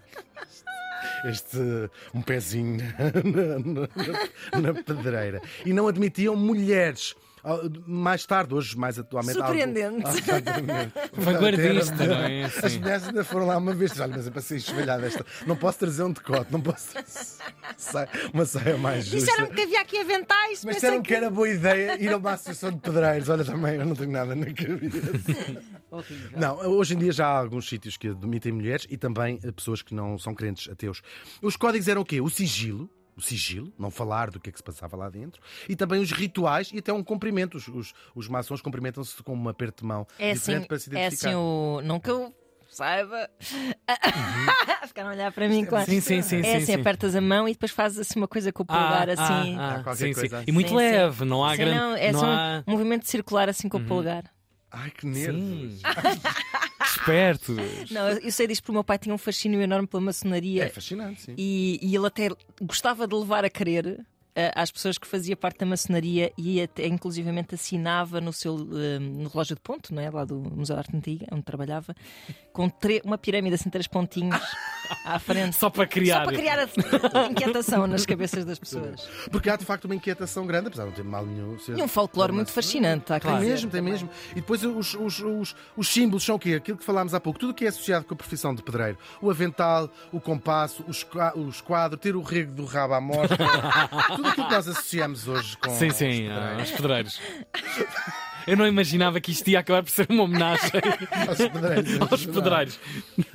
Este 1.25 1.59
um 2.15 2.23
pezinho 2.23 2.77
na, 2.79 3.59
na- 3.59 4.61
na- 4.61 4.73
na 4.73 4.83
pedreira. 4.83 5.43
E 5.67 5.73
não 5.73 5.89
admitiam 5.89 6.37
mulheres. 6.37 7.15
Ah, 7.45 7.59
Mais 7.87 8.25
tarde, 8.27 8.55
hoje, 8.55 8.77
mais 8.77 8.99
atualmente. 8.99 9.39
algo- 9.41 9.47
Surpreendente. 9.59 10.03
Ah, 10.07 10.11
exatamente. 10.19 10.93
Vanguardista, 11.15 12.07
não 12.07 12.15
é? 12.17 12.45
As 12.45 12.53
Sim. 12.73 12.79
mulheres 12.81 13.09
ainda 13.09 13.25
foram 13.25 13.47
lá 13.47 13.57
uma 13.57 13.75
vez. 13.75 13.99
Olha, 14.01 14.17
mas 14.17 14.27
é 14.27 14.31
para 14.31 14.41
ser 14.43 14.57
esvelhada 14.57 15.07
esta. 15.07 15.25
Não 15.47 15.57
posso 15.57 15.79
trazer 15.79 16.03
um 16.03 16.13
decote, 16.13 16.53
não 16.53 16.61
posso 16.61 16.89
trazer 16.93 18.09
uma 18.35 18.45
saia 18.45 18.77
mais 18.77 19.05
justa. 19.07 19.19
Disseram-me 19.27 19.55
que 19.55 19.63
havia 19.63 19.81
aqui 19.81 19.99
aventais. 19.99 20.65
Mas 20.65 20.77
disseram 20.77 21.03
que 21.03 21.15
era 21.15 21.31
boa 21.31 21.49
ideia 21.49 22.03
ir 22.03 22.13
a 22.13 22.17
uma 22.17 22.33
associação 22.33 22.71
de 22.71 22.79
pedreiros. 22.79 23.29
Olha, 23.29 23.45
também 23.45 23.77
eu 23.77 23.87
não 23.87 23.95
tenho 23.95 24.11
nada 24.11 24.35
na 24.35 24.47
cabeça. 24.47 25.63
Não, 26.37 26.57
hoje 26.69 26.95
em 26.95 26.99
dia 26.99 27.13
já 27.13 27.27
há 27.27 27.39
alguns 27.39 27.69
sítios 27.69 27.97
que 27.97 28.09
admitem 28.09 28.53
mulheres 28.53 28.87
e 28.91 28.97
também 28.97 29.39
eh, 29.43 29.51
pessoas 29.53 29.81
que 29.83 29.95
não 29.95 30.19
são 30.19 30.35
crentes 30.35 30.69
ateus. 30.71 31.01
Os 31.43 31.57
códigos 31.57 31.89
eram 31.89 32.03
o 32.03 32.05
quê? 32.05 32.21
O 32.21 32.29
sigilo. 32.29 32.91
O 33.19 33.21
sigilo, 33.21 33.73
não 33.77 33.91
falar 33.91 34.31
do 34.31 34.39
que 34.39 34.49
é 34.49 34.53
que 34.53 34.59
se 34.61 34.63
passava 34.63 34.97
lá 34.97 35.11
dentro, 35.11 35.43
e 35.69 35.75
também 35.75 36.01
os 36.01 36.13
rituais 36.13 36.71
e 36.73 36.79
até 36.79 36.93
um 36.93 37.03
cumprimento. 37.03 37.57
Os, 37.57 37.67
os, 37.67 37.93
os 38.15 38.29
maçons 38.29 38.63
cumprimentam-se 38.63 39.21
com 39.25 39.35
um 39.37 39.49
aperto 39.49 39.83
de 39.83 39.89
mão 39.89 40.07
É 40.17 40.35
diferente 40.35 40.59
assim, 40.61 40.67
para 40.69 40.79
se 40.79 40.89
é 40.91 40.93
identificar. 41.07 41.29
assim 41.31 41.37
o. 41.37 41.81
Não 41.83 41.99
que 41.99 42.09
eu 42.11 42.33
saiba. 42.71 43.29
Ficaram 44.87 45.11
a 45.11 45.13
olhar 45.15 45.33
para 45.33 45.49
mim 45.49 45.65
com 45.65 45.75
Uhum. 45.77 45.85
Sim, 45.85 46.01
sim, 46.01 46.23
sim, 46.23 46.39
É 46.39 46.43
sim, 46.45 46.57
assim, 46.59 46.67
sim. 46.67 46.75
apertas 46.81 47.17
a 47.17 47.21
mão 47.21 47.49
e 47.49 47.53
depois 47.53 47.73
fazes 47.73 47.99
assim 47.99 48.21
uma 48.21 48.29
coisa 48.29 48.53
com 48.53 48.63
o 48.63 48.67
polegar 48.67 49.09
assim. 49.11 49.57
Ah, 49.59 49.77
Ah, 49.79 49.83
qualquer 49.83 49.97
sim, 49.97 50.07
sim. 50.15 50.21
coisa 50.21 50.37
assim. 50.39 50.45
E 50.47 50.53
muito 50.53 50.69
Sim, 50.69 50.77
leve, 50.77 51.25
não 51.25 51.45
há 51.45 51.51
Sim, 51.53 51.57
grande. 51.57 51.77
não, 51.77 51.97
é 51.97 52.13
não 52.13 52.21
só 52.21 52.27
um 52.27 52.31
há... 52.31 52.65
um 52.67 52.71
movimento 52.73 53.05
circular 53.09 53.49
assim 53.49 53.69
com 53.69 53.79
o 53.79 53.85
polegar. 53.85 54.25
Ai, 54.71 54.91
que 54.93 55.07
nervos. 55.07 55.81
Esperto. 56.91 57.57
Não, 57.91 58.09
eu 58.09 58.31
sei 58.33 58.47
disto 58.47 58.63
porque 58.63 58.73
o 58.73 58.75
meu 58.75 58.85
pai 58.85 58.99
tinha 58.99 59.15
um 59.15 59.19
fascínio 59.19 59.61
enorme 59.61 59.87
pela 59.87 60.01
maçonaria 60.03 60.65
É 60.65 60.69
fascinante, 60.69 61.23
sim. 61.23 61.35
e, 61.37 61.79
e 61.83 61.95
ele 61.95 62.07
até 62.07 62.29
gostava 62.61 63.07
de 63.07 63.15
levar 63.15 63.45
a 63.45 63.51
querer 63.51 64.05
eh, 64.35 64.53
às 64.55 64.71
pessoas 64.71 64.97
que 64.99 65.07
fazia 65.07 65.37
parte 65.37 65.59
da 65.59 65.67
maçonaria 65.67 66.33
e 66.39 66.61
até 66.63 66.87
inclusivamente 66.87 67.55
assinava 67.55 68.21
no 68.21 68.33
seu 68.33 68.57
eh, 68.57 68.99
no 68.99 69.29
relógio 69.29 69.57
de 69.57 69.61
ponto, 69.61 69.93
não 69.93 70.01
é? 70.01 70.09
lá 70.11 70.25
do 70.25 70.37
Museu 70.37 70.77
de 70.77 70.81
Arte 70.81 70.97
Antiga, 70.97 71.27
onde 71.33 71.43
trabalhava, 71.43 71.95
com 72.53 72.71
uma 73.05 73.19
pirâmide 73.19 73.55
assim, 73.57 73.69
três 73.69 73.87
pontinhos 73.89 74.41
à 75.05 75.19
frente. 75.19 75.57
Só 75.57 75.71
para 75.71 75.87
criar. 75.87 76.19
Só 76.21 76.25
para 76.25 76.37
criar 76.37 76.59
a 76.61 77.27
inquietação 77.31 77.87
nas 77.87 78.05
cabeças 78.07 78.45
das 78.45 78.59
pessoas. 78.59 79.09
Porque 79.31 79.49
há 79.51 79.57
de 79.57 79.65
facto 79.65 79.85
uma 79.87 79.95
inquietação 79.95 80.47
grande, 80.47 80.69
apesar 80.69 80.85
de 80.85 80.89
não 80.91 80.97
ter 80.97 81.05
mal 81.05 81.25
nenhum. 81.27 81.59
ser- 81.59 81.79
E 81.79 81.83
um 81.83 81.89
folclore 81.89 82.33
muito 82.33 82.51
fascinante. 82.53 83.13
Há 83.13 83.21
que 83.21 83.27
Tem 83.27 83.41
mesmo, 83.41 83.71
tem 83.71 83.81
mesmo. 83.83 84.09
E 84.33 84.37
depois 84.37 84.63
os, 84.65 84.95
os, 84.95 85.19
os, 85.21 85.57
os 85.77 85.89
símbolos 85.89 86.25
são 86.25 86.37
o 86.37 86.39
quê? 86.39 86.55
Aquilo 86.55 86.77
que 86.79 86.85
falámos 86.85 87.15
há 87.15 87.21
pouco. 87.21 87.39
Tudo 87.39 87.51
o 87.51 87.55
que 87.55 87.65
é 87.65 87.69
associado 87.69 88.05
com 88.05 88.15
a 88.15 88.17
profissão 88.17 88.55
de 88.55 88.63
pedreiro. 88.63 88.99
O 89.21 89.31
avental, 89.31 89.91
o 90.13 90.21
compasso, 90.21 90.85
os, 90.87 91.07
os 91.37 91.61
quadros, 91.61 92.01
ter 92.01 92.17
o 92.17 92.23
rego 92.23 92.53
do 92.53 92.65
rabo 92.65 92.95
à 92.95 93.01
mostra. 93.01 93.37
Tudo 94.17 94.29
aquilo 94.29 94.47
que 94.47 94.53
nós 94.55 94.69
associamos 94.69 95.27
hoje 95.29 95.57
com 95.59 95.71
Sim, 95.71 95.89
os 95.89 95.97
sim, 95.97 96.07
pedreiros. 96.07 96.39
ah, 96.59 96.63
os 96.63 96.71
pedreiros. 96.71 97.21
Eu 98.49 98.57
não 98.57 98.67
imaginava 98.67 99.21
que 99.21 99.31
isto 99.31 99.47
ia 99.49 99.61
acabar 99.61 99.83
por 99.83 99.91
ser 99.91 100.07
uma 100.11 100.23
homenagem 100.25 100.71
Aos 101.29 101.39
pedreiros. 101.39 102.01
aos 102.11 102.27
pedreiros. 102.27 102.81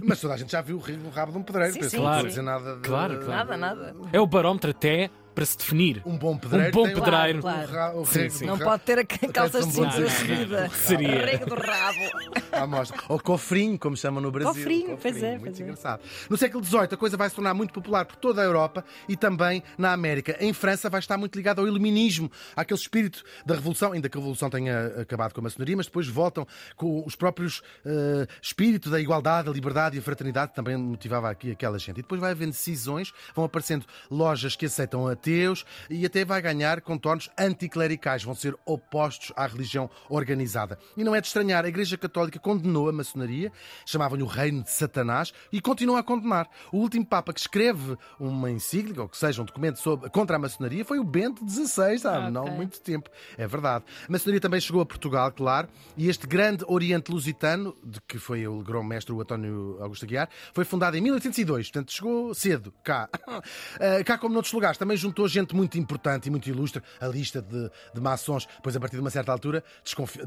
Mas 0.03 0.19
toda 0.19 0.33
a 0.33 0.37
gente 0.37 0.51
já 0.51 0.61
viu 0.61 0.77
o 0.77 1.09
rabo 1.09 1.31
de 1.31 1.37
um 1.37 1.43
pedreiro. 1.43 1.73
Sim, 1.73 1.83
sim, 1.83 1.97
não 1.97 2.03
Claro. 2.03 2.25
a 2.25 2.29
dizer 2.29 2.41
nada 2.41 2.75
de... 2.75 2.81
Claro, 2.81 3.19
claro. 3.19 3.31
Nada, 3.31 3.57
nada. 3.57 3.95
É 4.11 4.19
o 4.19 4.25
barómetro 4.25 4.71
até 4.71 5.09
para 5.33 5.45
se 5.45 5.57
definir. 5.57 6.01
Um 6.05 6.17
bom 6.17 6.37
pedreiro. 6.37 6.67
Um 6.69 6.71
bom 6.71 6.93
pedreiro. 6.93 7.41
Claro, 7.41 7.71
ra- 7.71 7.93
o 7.95 8.05
Sim, 8.05 8.19
rego 8.19 8.33
sim. 8.33 8.45
do 8.45 8.51
Não 8.51 8.59
pode 8.59 8.83
ter 8.83 8.99
a 8.99 9.05
calças 9.05 9.65
um 9.65 9.69
de 9.69 9.79
pedreiro. 9.81 10.09
seguida. 10.09 10.69
Seria. 10.69 11.25
Rego 11.25 11.45
do 11.47 11.55
rabo. 11.55 11.99
Ou 13.09 13.19
cofrinho, 13.19 13.77
como 13.79 13.97
chamam 13.97 14.21
no 14.21 14.31
Brasil. 14.31 14.53
Cofrinho, 14.53 14.97
pois 15.01 15.21
é, 15.23 15.31
muito 15.31 15.43
pois 15.45 15.59
é. 15.59 15.63
engraçado. 15.63 16.01
No 16.29 16.37
século 16.37 16.63
XVIII, 16.63 16.89
a 16.91 16.97
coisa 16.97 17.17
vai 17.17 17.29
se 17.29 17.35
tornar 17.35 17.53
muito 17.53 17.73
popular 17.73 18.05
por 18.05 18.15
toda 18.17 18.41
a 18.41 18.45
Europa 18.45 18.83
e 19.07 19.15
também 19.15 19.63
na 19.77 19.91
América. 19.93 20.37
Em 20.39 20.53
França, 20.53 20.89
vai 20.89 20.99
estar 20.99 21.17
muito 21.17 21.35
ligado 21.35 21.59
ao 21.59 21.67
iluminismo, 21.67 22.31
àquele 22.55 22.79
espírito 22.79 23.23
da 23.45 23.55
Revolução, 23.55 23.91
ainda 23.93 24.07
que 24.09 24.17
a 24.17 24.19
Revolução 24.19 24.49
tenha 24.49 24.87
acabado 25.01 25.33
com 25.33 25.39
a 25.41 25.43
maçonaria, 25.43 25.75
mas 25.75 25.87
depois 25.87 26.07
voltam 26.07 26.47
com 26.75 27.03
os 27.05 27.15
próprios 27.15 27.61
eh, 27.85 28.27
espírito 28.41 28.89
da 28.89 28.99
igualdade, 28.99 29.47
da 29.47 29.53
liberdade 29.53 29.95
e 29.95 29.99
a 29.99 30.01
fraternidade, 30.01 30.51
que 30.51 30.55
também 30.55 30.77
motivava 30.77 31.29
aqui 31.29 31.51
aquela 31.51 31.79
gente. 31.79 31.99
E 31.99 32.01
depois 32.01 32.21
vai 32.21 32.31
havendo 32.31 32.51
decisões, 32.51 33.11
vão 33.35 33.45
aparecendo 33.45 33.85
lojas 34.09 34.55
que 34.55 34.65
aceitam 34.65 35.07
ateus 35.23 35.65
e 35.89 36.05
até 36.05 36.25
vai 36.25 36.41
ganhar 36.41 36.81
contornos 36.81 37.29
anticlericais, 37.39 38.23
vão 38.23 38.35
ser 38.35 38.55
opostos 38.65 39.31
à 39.37 39.47
religião 39.47 39.89
organizada. 40.09 40.77
E 40.97 41.03
não 41.03 41.15
é 41.15 41.21
de 41.21 41.27
estranhar, 41.27 41.63
a 41.63 41.67
Igreja 41.69 41.97
Católica 41.97 42.37
condenou 42.39 42.89
a 42.89 42.91
maçonaria, 42.93 43.51
chamavam-lhe 43.85 44.23
o 44.23 44.27
reino 44.27 44.63
de 44.63 44.71
Satanás, 44.71 45.33
e 45.51 45.61
continua 45.61 45.99
a 45.99 46.03
condenar. 46.03 46.49
O 46.71 46.77
último 46.77 47.05
Papa 47.05 47.31
que 47.33 47.39
escreve 47.39 47.97
uma 48.19 48.51
encíclica, 48.51 49.01
ou 49.01 49.07
que 49.07 49.17
seja, 49.17 49.41
um 49.41 49.45
documento 49.45 49.77
sobre, 49.79 50.09
contra 50.09 50.35
a 50.35 50.39
maçonaria, 50.39 50.83
foi 50.83 50.99
o 50.99 51.03
Bento 51.03 51.47
XVI, 51.49 52.05
há 52.05 52.19
Ok. 52.19 52.31
não 52.31 52.47
muito 52.47 52.81
tempo. 52.81 53.09
É 53.37 53.47
verdade. 53.47 53.85
A 54.07 54.11
maçonaria 54.11 54.41
também 54.41 54.59
chegou 54.59 54.81
a 54.81 54.85
Portugal, 54.85 55.31
claro, 55.31 55.69
e 55.95 56.09
este 56.09 56.27
grande 56.27 56.65
Oriente 56.67 57.11
Lusitano, 57.11 57.75
de 57.83 58.01
que 58.01 58.17
foi 58.17 58.45
o 58.47 58.61
grão-mestre, 58.61 59.13
o 59.13 59.21
António 59.21 59.77
Augusto 59.81 60.03
Aguiar, 60.05 60.29
foi 60.53 60.65
fundado 60.65 60.97
em 60.97 61.01
1802, 61.01 61.67
portanto 61.71 61.91
chegou 61.93 62.33
cedo 62.33 62.73
cá. 62.83 63.09
Eh, 63.79 64.03
cá 64.03 64.17
como 64.17 64.33
noutros 64.33 64.53
lugares, 64.53 64.77
também 64.77 64.95
juntou 64.95 65.12
gente 65.27 65.55
muito 65.55 65.77
importante 65.77 66.27
e 66.27 66.29
muito 66.31 66.47
ilustre, 66.49 66.81
a 66.99 67.07
lista 67.07 67.41
de, 67.41 67.69
de 67.93 68.01
maçons, 68.01 68.47
pois 68.61 68.75
a 68.75 68.79
partir 68.79 68.95
de 68.97 69.01
uma 69.01 69.09
certa 69.09 69.31
altura, 69.31 69.63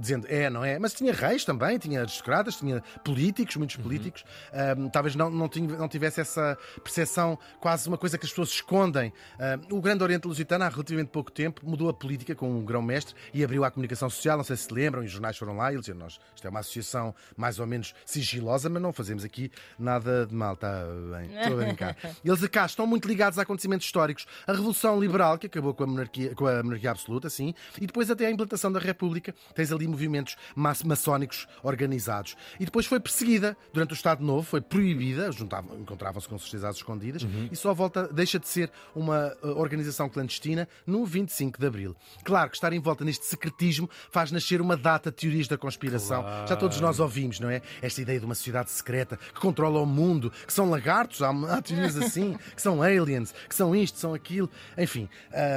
dizendo 0.00 0.26
é, 0.28 0.49
não 0.50 0.64
é, 0.64 0.78
mas 0.78 0.93
tinha 0.95 1.12
reis 1.12 1.45
também, 1.45 1.78
tinha 1.78 2.00
aristocratas, 2.00 2.57
tinha 2.57 2.83
políticos, 3.05 3.57
muitos 3.57 3.76
políticos, 3.76 4.25
Ahm, 4.52 4.88
talvez 4.88 5.14
não, 5.14 5.31
não, 5.31 5.49
tinha- 5.49 5.76
não 5.76 5.88
tivesse 5.88 6.21
essa 6.21 6.57
percepção, 6.83 7.38
quase 7.61 7.88
uma 7.88 7.99
coisa 7.99 8.16
que 8.19 8.25
as 8.25 8.31
pessoas 8.31 8.50
escondem. 8.50 9.12
Ahm, 9.38 9.61
o 9.71 9.81
Grande 9.81 10.02
Oriente 10.02 10.26
Lusitano, 10.26 10.64
há 10.64 10.69
relativamente 10.69 11.09
pouco 11.09 11.31
tempo, 11.31 11.62
mudou 11.69 11.88
a 11.88 11.95
política 11.95 12.35
com 12.35 12.50
um 12.50 12.64
grão-mestre 12.64 13.14
e 13.35 13.43
abriu 13.45 13.64
à 13.64 13.71
comunicação 13.71 14.09
social, 14.11 14.37
não 14.37 14.45
sei 14.45 14.57
se 14.57 14.64
se 14.66 14.75
lembram, 14.75 15.02
e 15.02 15.07
os 15.07 15.12
jornais 15.12 15.37
foram 15.38 15.57
lá 15.57 15.71
e 15.71 15.75
eles 15.75 15.83
disseram, 15.83 16.00
nós, 16.00 16.19
isto 16.35 16.45
é 16.47 16.50
uma 16.50 16.59
associação 16.61 17.14
mais 17.37 17.61
ou 17.61 17.66
menos 17.69 17.95
sigilosa, 18.05 18.69
mas 18.69 18.83
não 18.83 18.93
fazemos 18.93 19.25
aqui 19.25 19.50
nada 19.78 20.26
de 20.26 20.35
mal, 20.35 20.55
está 20.55 20.85
bem, 21.16 21.38
estou 21.38 21.61
a 21.61 21.64
brincar. 21.64 21.97
Eles 22.25 22.45
cá 22.49 22.66
estão 22.66 22.85
muito 22.87 23.07
ligados 23.07 23.38
a 23.38 23.43
acontecimentos 23.43 23.87
históricos. 23.87 24.26
A 24.47 24.52
Revolução 24.52 24.75
Liberal, 25.00 25.38
que 25.38 25.47
acabou 25.47 25.75
com 25.75 25.85
a 25.85 25.87
monarquia, 25.87 26.35
com 26.35 26.47
a 26.47 26.62
monarquia 26.62 26.90
absoluta, 26.90 27.28
sim, 27.30 27.54
e 27.80 27.87
depois 27.87 28.11
até 28.11 28.26
a 28.26 28.30
implantação 28.30 28.71
da 28.71 28.78
República, 28.80 29.35
tens 29.54 29.73
ali 29.73 29.87
movimentos 29.88 30.37
ma- 30.54 30.75
maçónicos 30.85 31.47
organizados. 31.62 32.37
E 32.61 32.64
depois 32.64 32.87
foi 32.87 33.00
perseguida 33.00 33.56
durante 33.73 33.92
o 33.92 33.95
Estado 33.95 34.25
Novo, 34.25 34.42
foi 34.42 34.61
proibida, 34.61 35.30
encontravam-se 35.78 36.28
com 36.28 36.38
certeza 36.38 36.68
às 36.68 36.76
escondidas, 36.76 37.26
e 37.50 37.56
só 37.56 37.73
volta, 37.75 38.09
deixa 38.12 38.38
de 38.38 38.49
ser 38.49 38.71
uma 38.95 39.33
uh, 39.42 39.59
organização 39.59 40.09
clandestina 40.09 40.68
no 40.87 41.04
25 41.04 41.59
de 41.59 41.66
Abril. 41.66 41.97
Claro 42.25 42.50
que 42.50 42.56
estar 42.56 42.73
em 42.73 42.80
volta 42.80 43.04
neste 43.04 43.25
secretismo 43.25 43.88
faz 44.11 44.30
nascer 44.33 44.61
uma 44.61 44.76
data 44.76 45.11
de 45.11 45.16
teorias 45.16 45.49
da 45.49 45.56
conspiração. 45.59 46.23
Já 46.49 46.56
todos 46.56 46.80
nós 46.80 47.00
ouvimos, 47.00 47.40
não 47.40 47.49
é? 47.50 47.62
Esta 47.83 48.00
ideia 48.02 48.18
de 48.18 48.25
uma 48.26 48.35
sociedade 48.35 48.71
secreta 48.71 49.16
que 49.16 49.40
controla 49.40 49.80
o 49.80 49.87
mundo, 49.87 50.30
que 50.47 50.52
são 50.52 50.68
lagartos, 50.71 51.23
há, 51.23 51.30
há 51.30 51.62
teorias 51.62 51.97
assim, 51.97 52.37
que 52.54 52.61
são 52.62 52.83
aliens, 52.83 53.33
que 53.49 53.54
são 53.54 53.75
isto, 53.75 53.99
são 53.99 54.14
aquilo. 54.14 54.50
Enfim, 54.76 55.08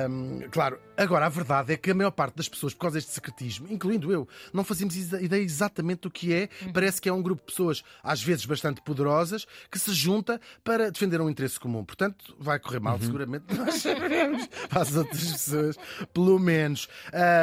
hum, 0.09 0.41
claro, 0.51 0.79
agora 0.97 1.25
a 1.25 1.29
verdade 1.29 1.73
é 1.73 1.77
que 1.77 1.91
a 1.91 1.93
maior 1.93 2.11
parte 2.11 2.35
das 2.35 2.49
pessoas, 2.49 2.73
por 2.73 2.81
causa 2.81 2.97
deste 2.97 3.11
secretismo, 3.11 3.67
incluindo 3.69 4.11
eu, 4.11 4.27
não 4.53 4.63
fazemos 4.63 4.95
ideia 4.95 5.41
exatamente 5.41 6.01
do 6.01 6.11
que 6.11 6.33
é. 6.33 6.49
Parece 6.73 7.01
que 7.01 7.09
é 7.09 7.13
um 7.13 7.21
grupo 7.21 7.41
de 7.41 7.51
pessoas, 7.51 7.83
às 8.03 8.21
vezes 8.21 8.45
bastante 8.45 8.81
poderosas, 8.81 9.45
que 9.71 9.79
se 9.79 9.93
junta 9.93 10.39
para 10.63 10.91
defender 10.91 11.21
um 11.21 11.29
interesse 11.29 11.59
comum. 11.59 11.83
Portanto, 11.83 12.35
vai 12.39 12.59
correr 12.59 12.79
mal, 12.79 12.99
seguramente, 12.99 13.45
nós 13.55 13.75
saberemos 13.75 14.47
para 14.69 14.81
as 14.81 14.95
outras 14.95 15.31
pessoas, 15.31 15.75
pelo 16.13 16.39
menos. 16.39 16.87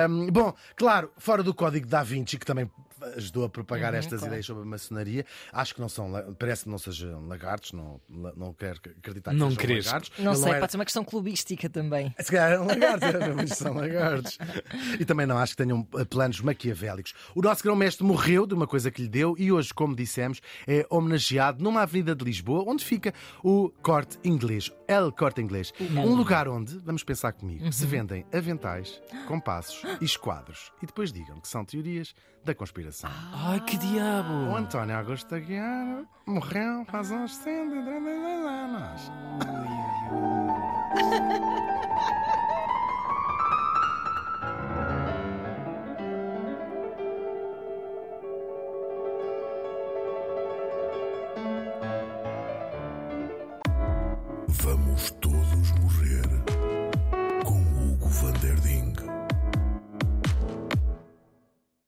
Hum, 0.08 0.28
bom, 0.28 0.54
claro, 0.76 1.11
fora 1.18 1.42
do 1.42 1.54
código 1.54 1.87
da 1.87 2.02
Vinci, 2.02 2.38
que 2.38 2.46
também 2.46 2.70
ajudou 3.17 3.45
a 3.45 3.49
propagar 3.49 3.95
estas 3.95 4.23
ideias 4.23 4.47
sobre 4.47 4.62
a 4.62 4.67
maçonaria. 4.67 5.25
Acho 5.53 5.75
que 5.75 5.81
não 5.81 5.88
são, 5.88 6.11
parece 6.38 6.65
que 6.65 6.71
não 6.71 6.79
sejam 6.79 7.26
lagartos, 7.26 7.73
não, 7.73 8.01
não 8.37 8.53
quero 8.53 8.81
acreditar 8.99 9.31
que 9.33 9.37
Não 9.37 9.51
sejam 9.51 9.77
lagartos. 9.77 10.11
Não 10.18 10.33
Ele 10.33 10.40
sei, 10.40 10.51
era- 10.51 10.61
pode 10.61 10.73
ser 10.73 10.79
uma 10.79 10.85
questão 10.85 11.05
clubística 11.05 11.68
também. 11.68 12.14
se 12.18 12.31
calhar 12.31 12.53
eram 12.53 12.66
lagartos, 12.66 13.09
mas 13.37 13.51
são 13.51 13.75
lagartos. 13.77 14.38
E 14.99 15.05
também 15.05 15.27
não 15.27 15.38
acho 15.38 15.57
que 15.57 15.62
tenham 15.62 15.87
eh, 15.97 16.05
planos 16.05 16.40
maquiavélicos. 16.40 17.14
O 17.35 17.42
nosso 17.42 17.62
grão-mestre 17.62 18.05
morreu 18.05 18.47
de 18.47 18.55
uma 18.55 18.66
coisa 18.66 18.90
que 18.90 19.03
lhe 19.03 19.09
deu 19.09 19.35
e 19.38 19.51
hoje, 19.53 19.73
como 19.75 19.94
dissemos, 19.94 20.40
é 20.66 20.87
homenageado 20.90 21.62
numa 21.62 21.83
avenida 21.83 22.14
de 22.14 22.25
Lisboa, 22.25 22.64
onde 22.66 22.85
fica 22.85 23.12
o 23.42 23.70
Corte 23.83 24.18
Inglês, 24.25 24.73
El 24.88 25.12
Corte 25.12 25.40
Inglês. 25.40 25.73
Um 25.81 26.14
lugar 26.14 26.49
onde, 26.49 26.79
vamos 26.79 27.03
pensar 27.05 27.33
comigo, 27.33 27.73
se 27.73 27.85
vendem 27.87 28.25
aventais, 28.33 29.01
compassos 29.27 29.83
e 30.01 30.05
esquadros. 30.05 30.73
E 30.83 30.87
depois 30.87 31.12
digam 31.12 31.40
que 31.40 31.49
são 31.49 31.64
teorias 31.64 32.14
da 32.44 32.55
conspiração. 32.55 32.87
Ai, 33.04 33.61
que 33.61 33.76
diabo! 33.76 34.50
O 34.50 34.56
António 34.56 34.96
Augusto 34.96 35.35
Aguiar 35.35 36.04
morreu 36.24 36.85
faz 36.87 37.11
uns 37.11 37.37
132 37.37 38.46
anos. 38.46 39.12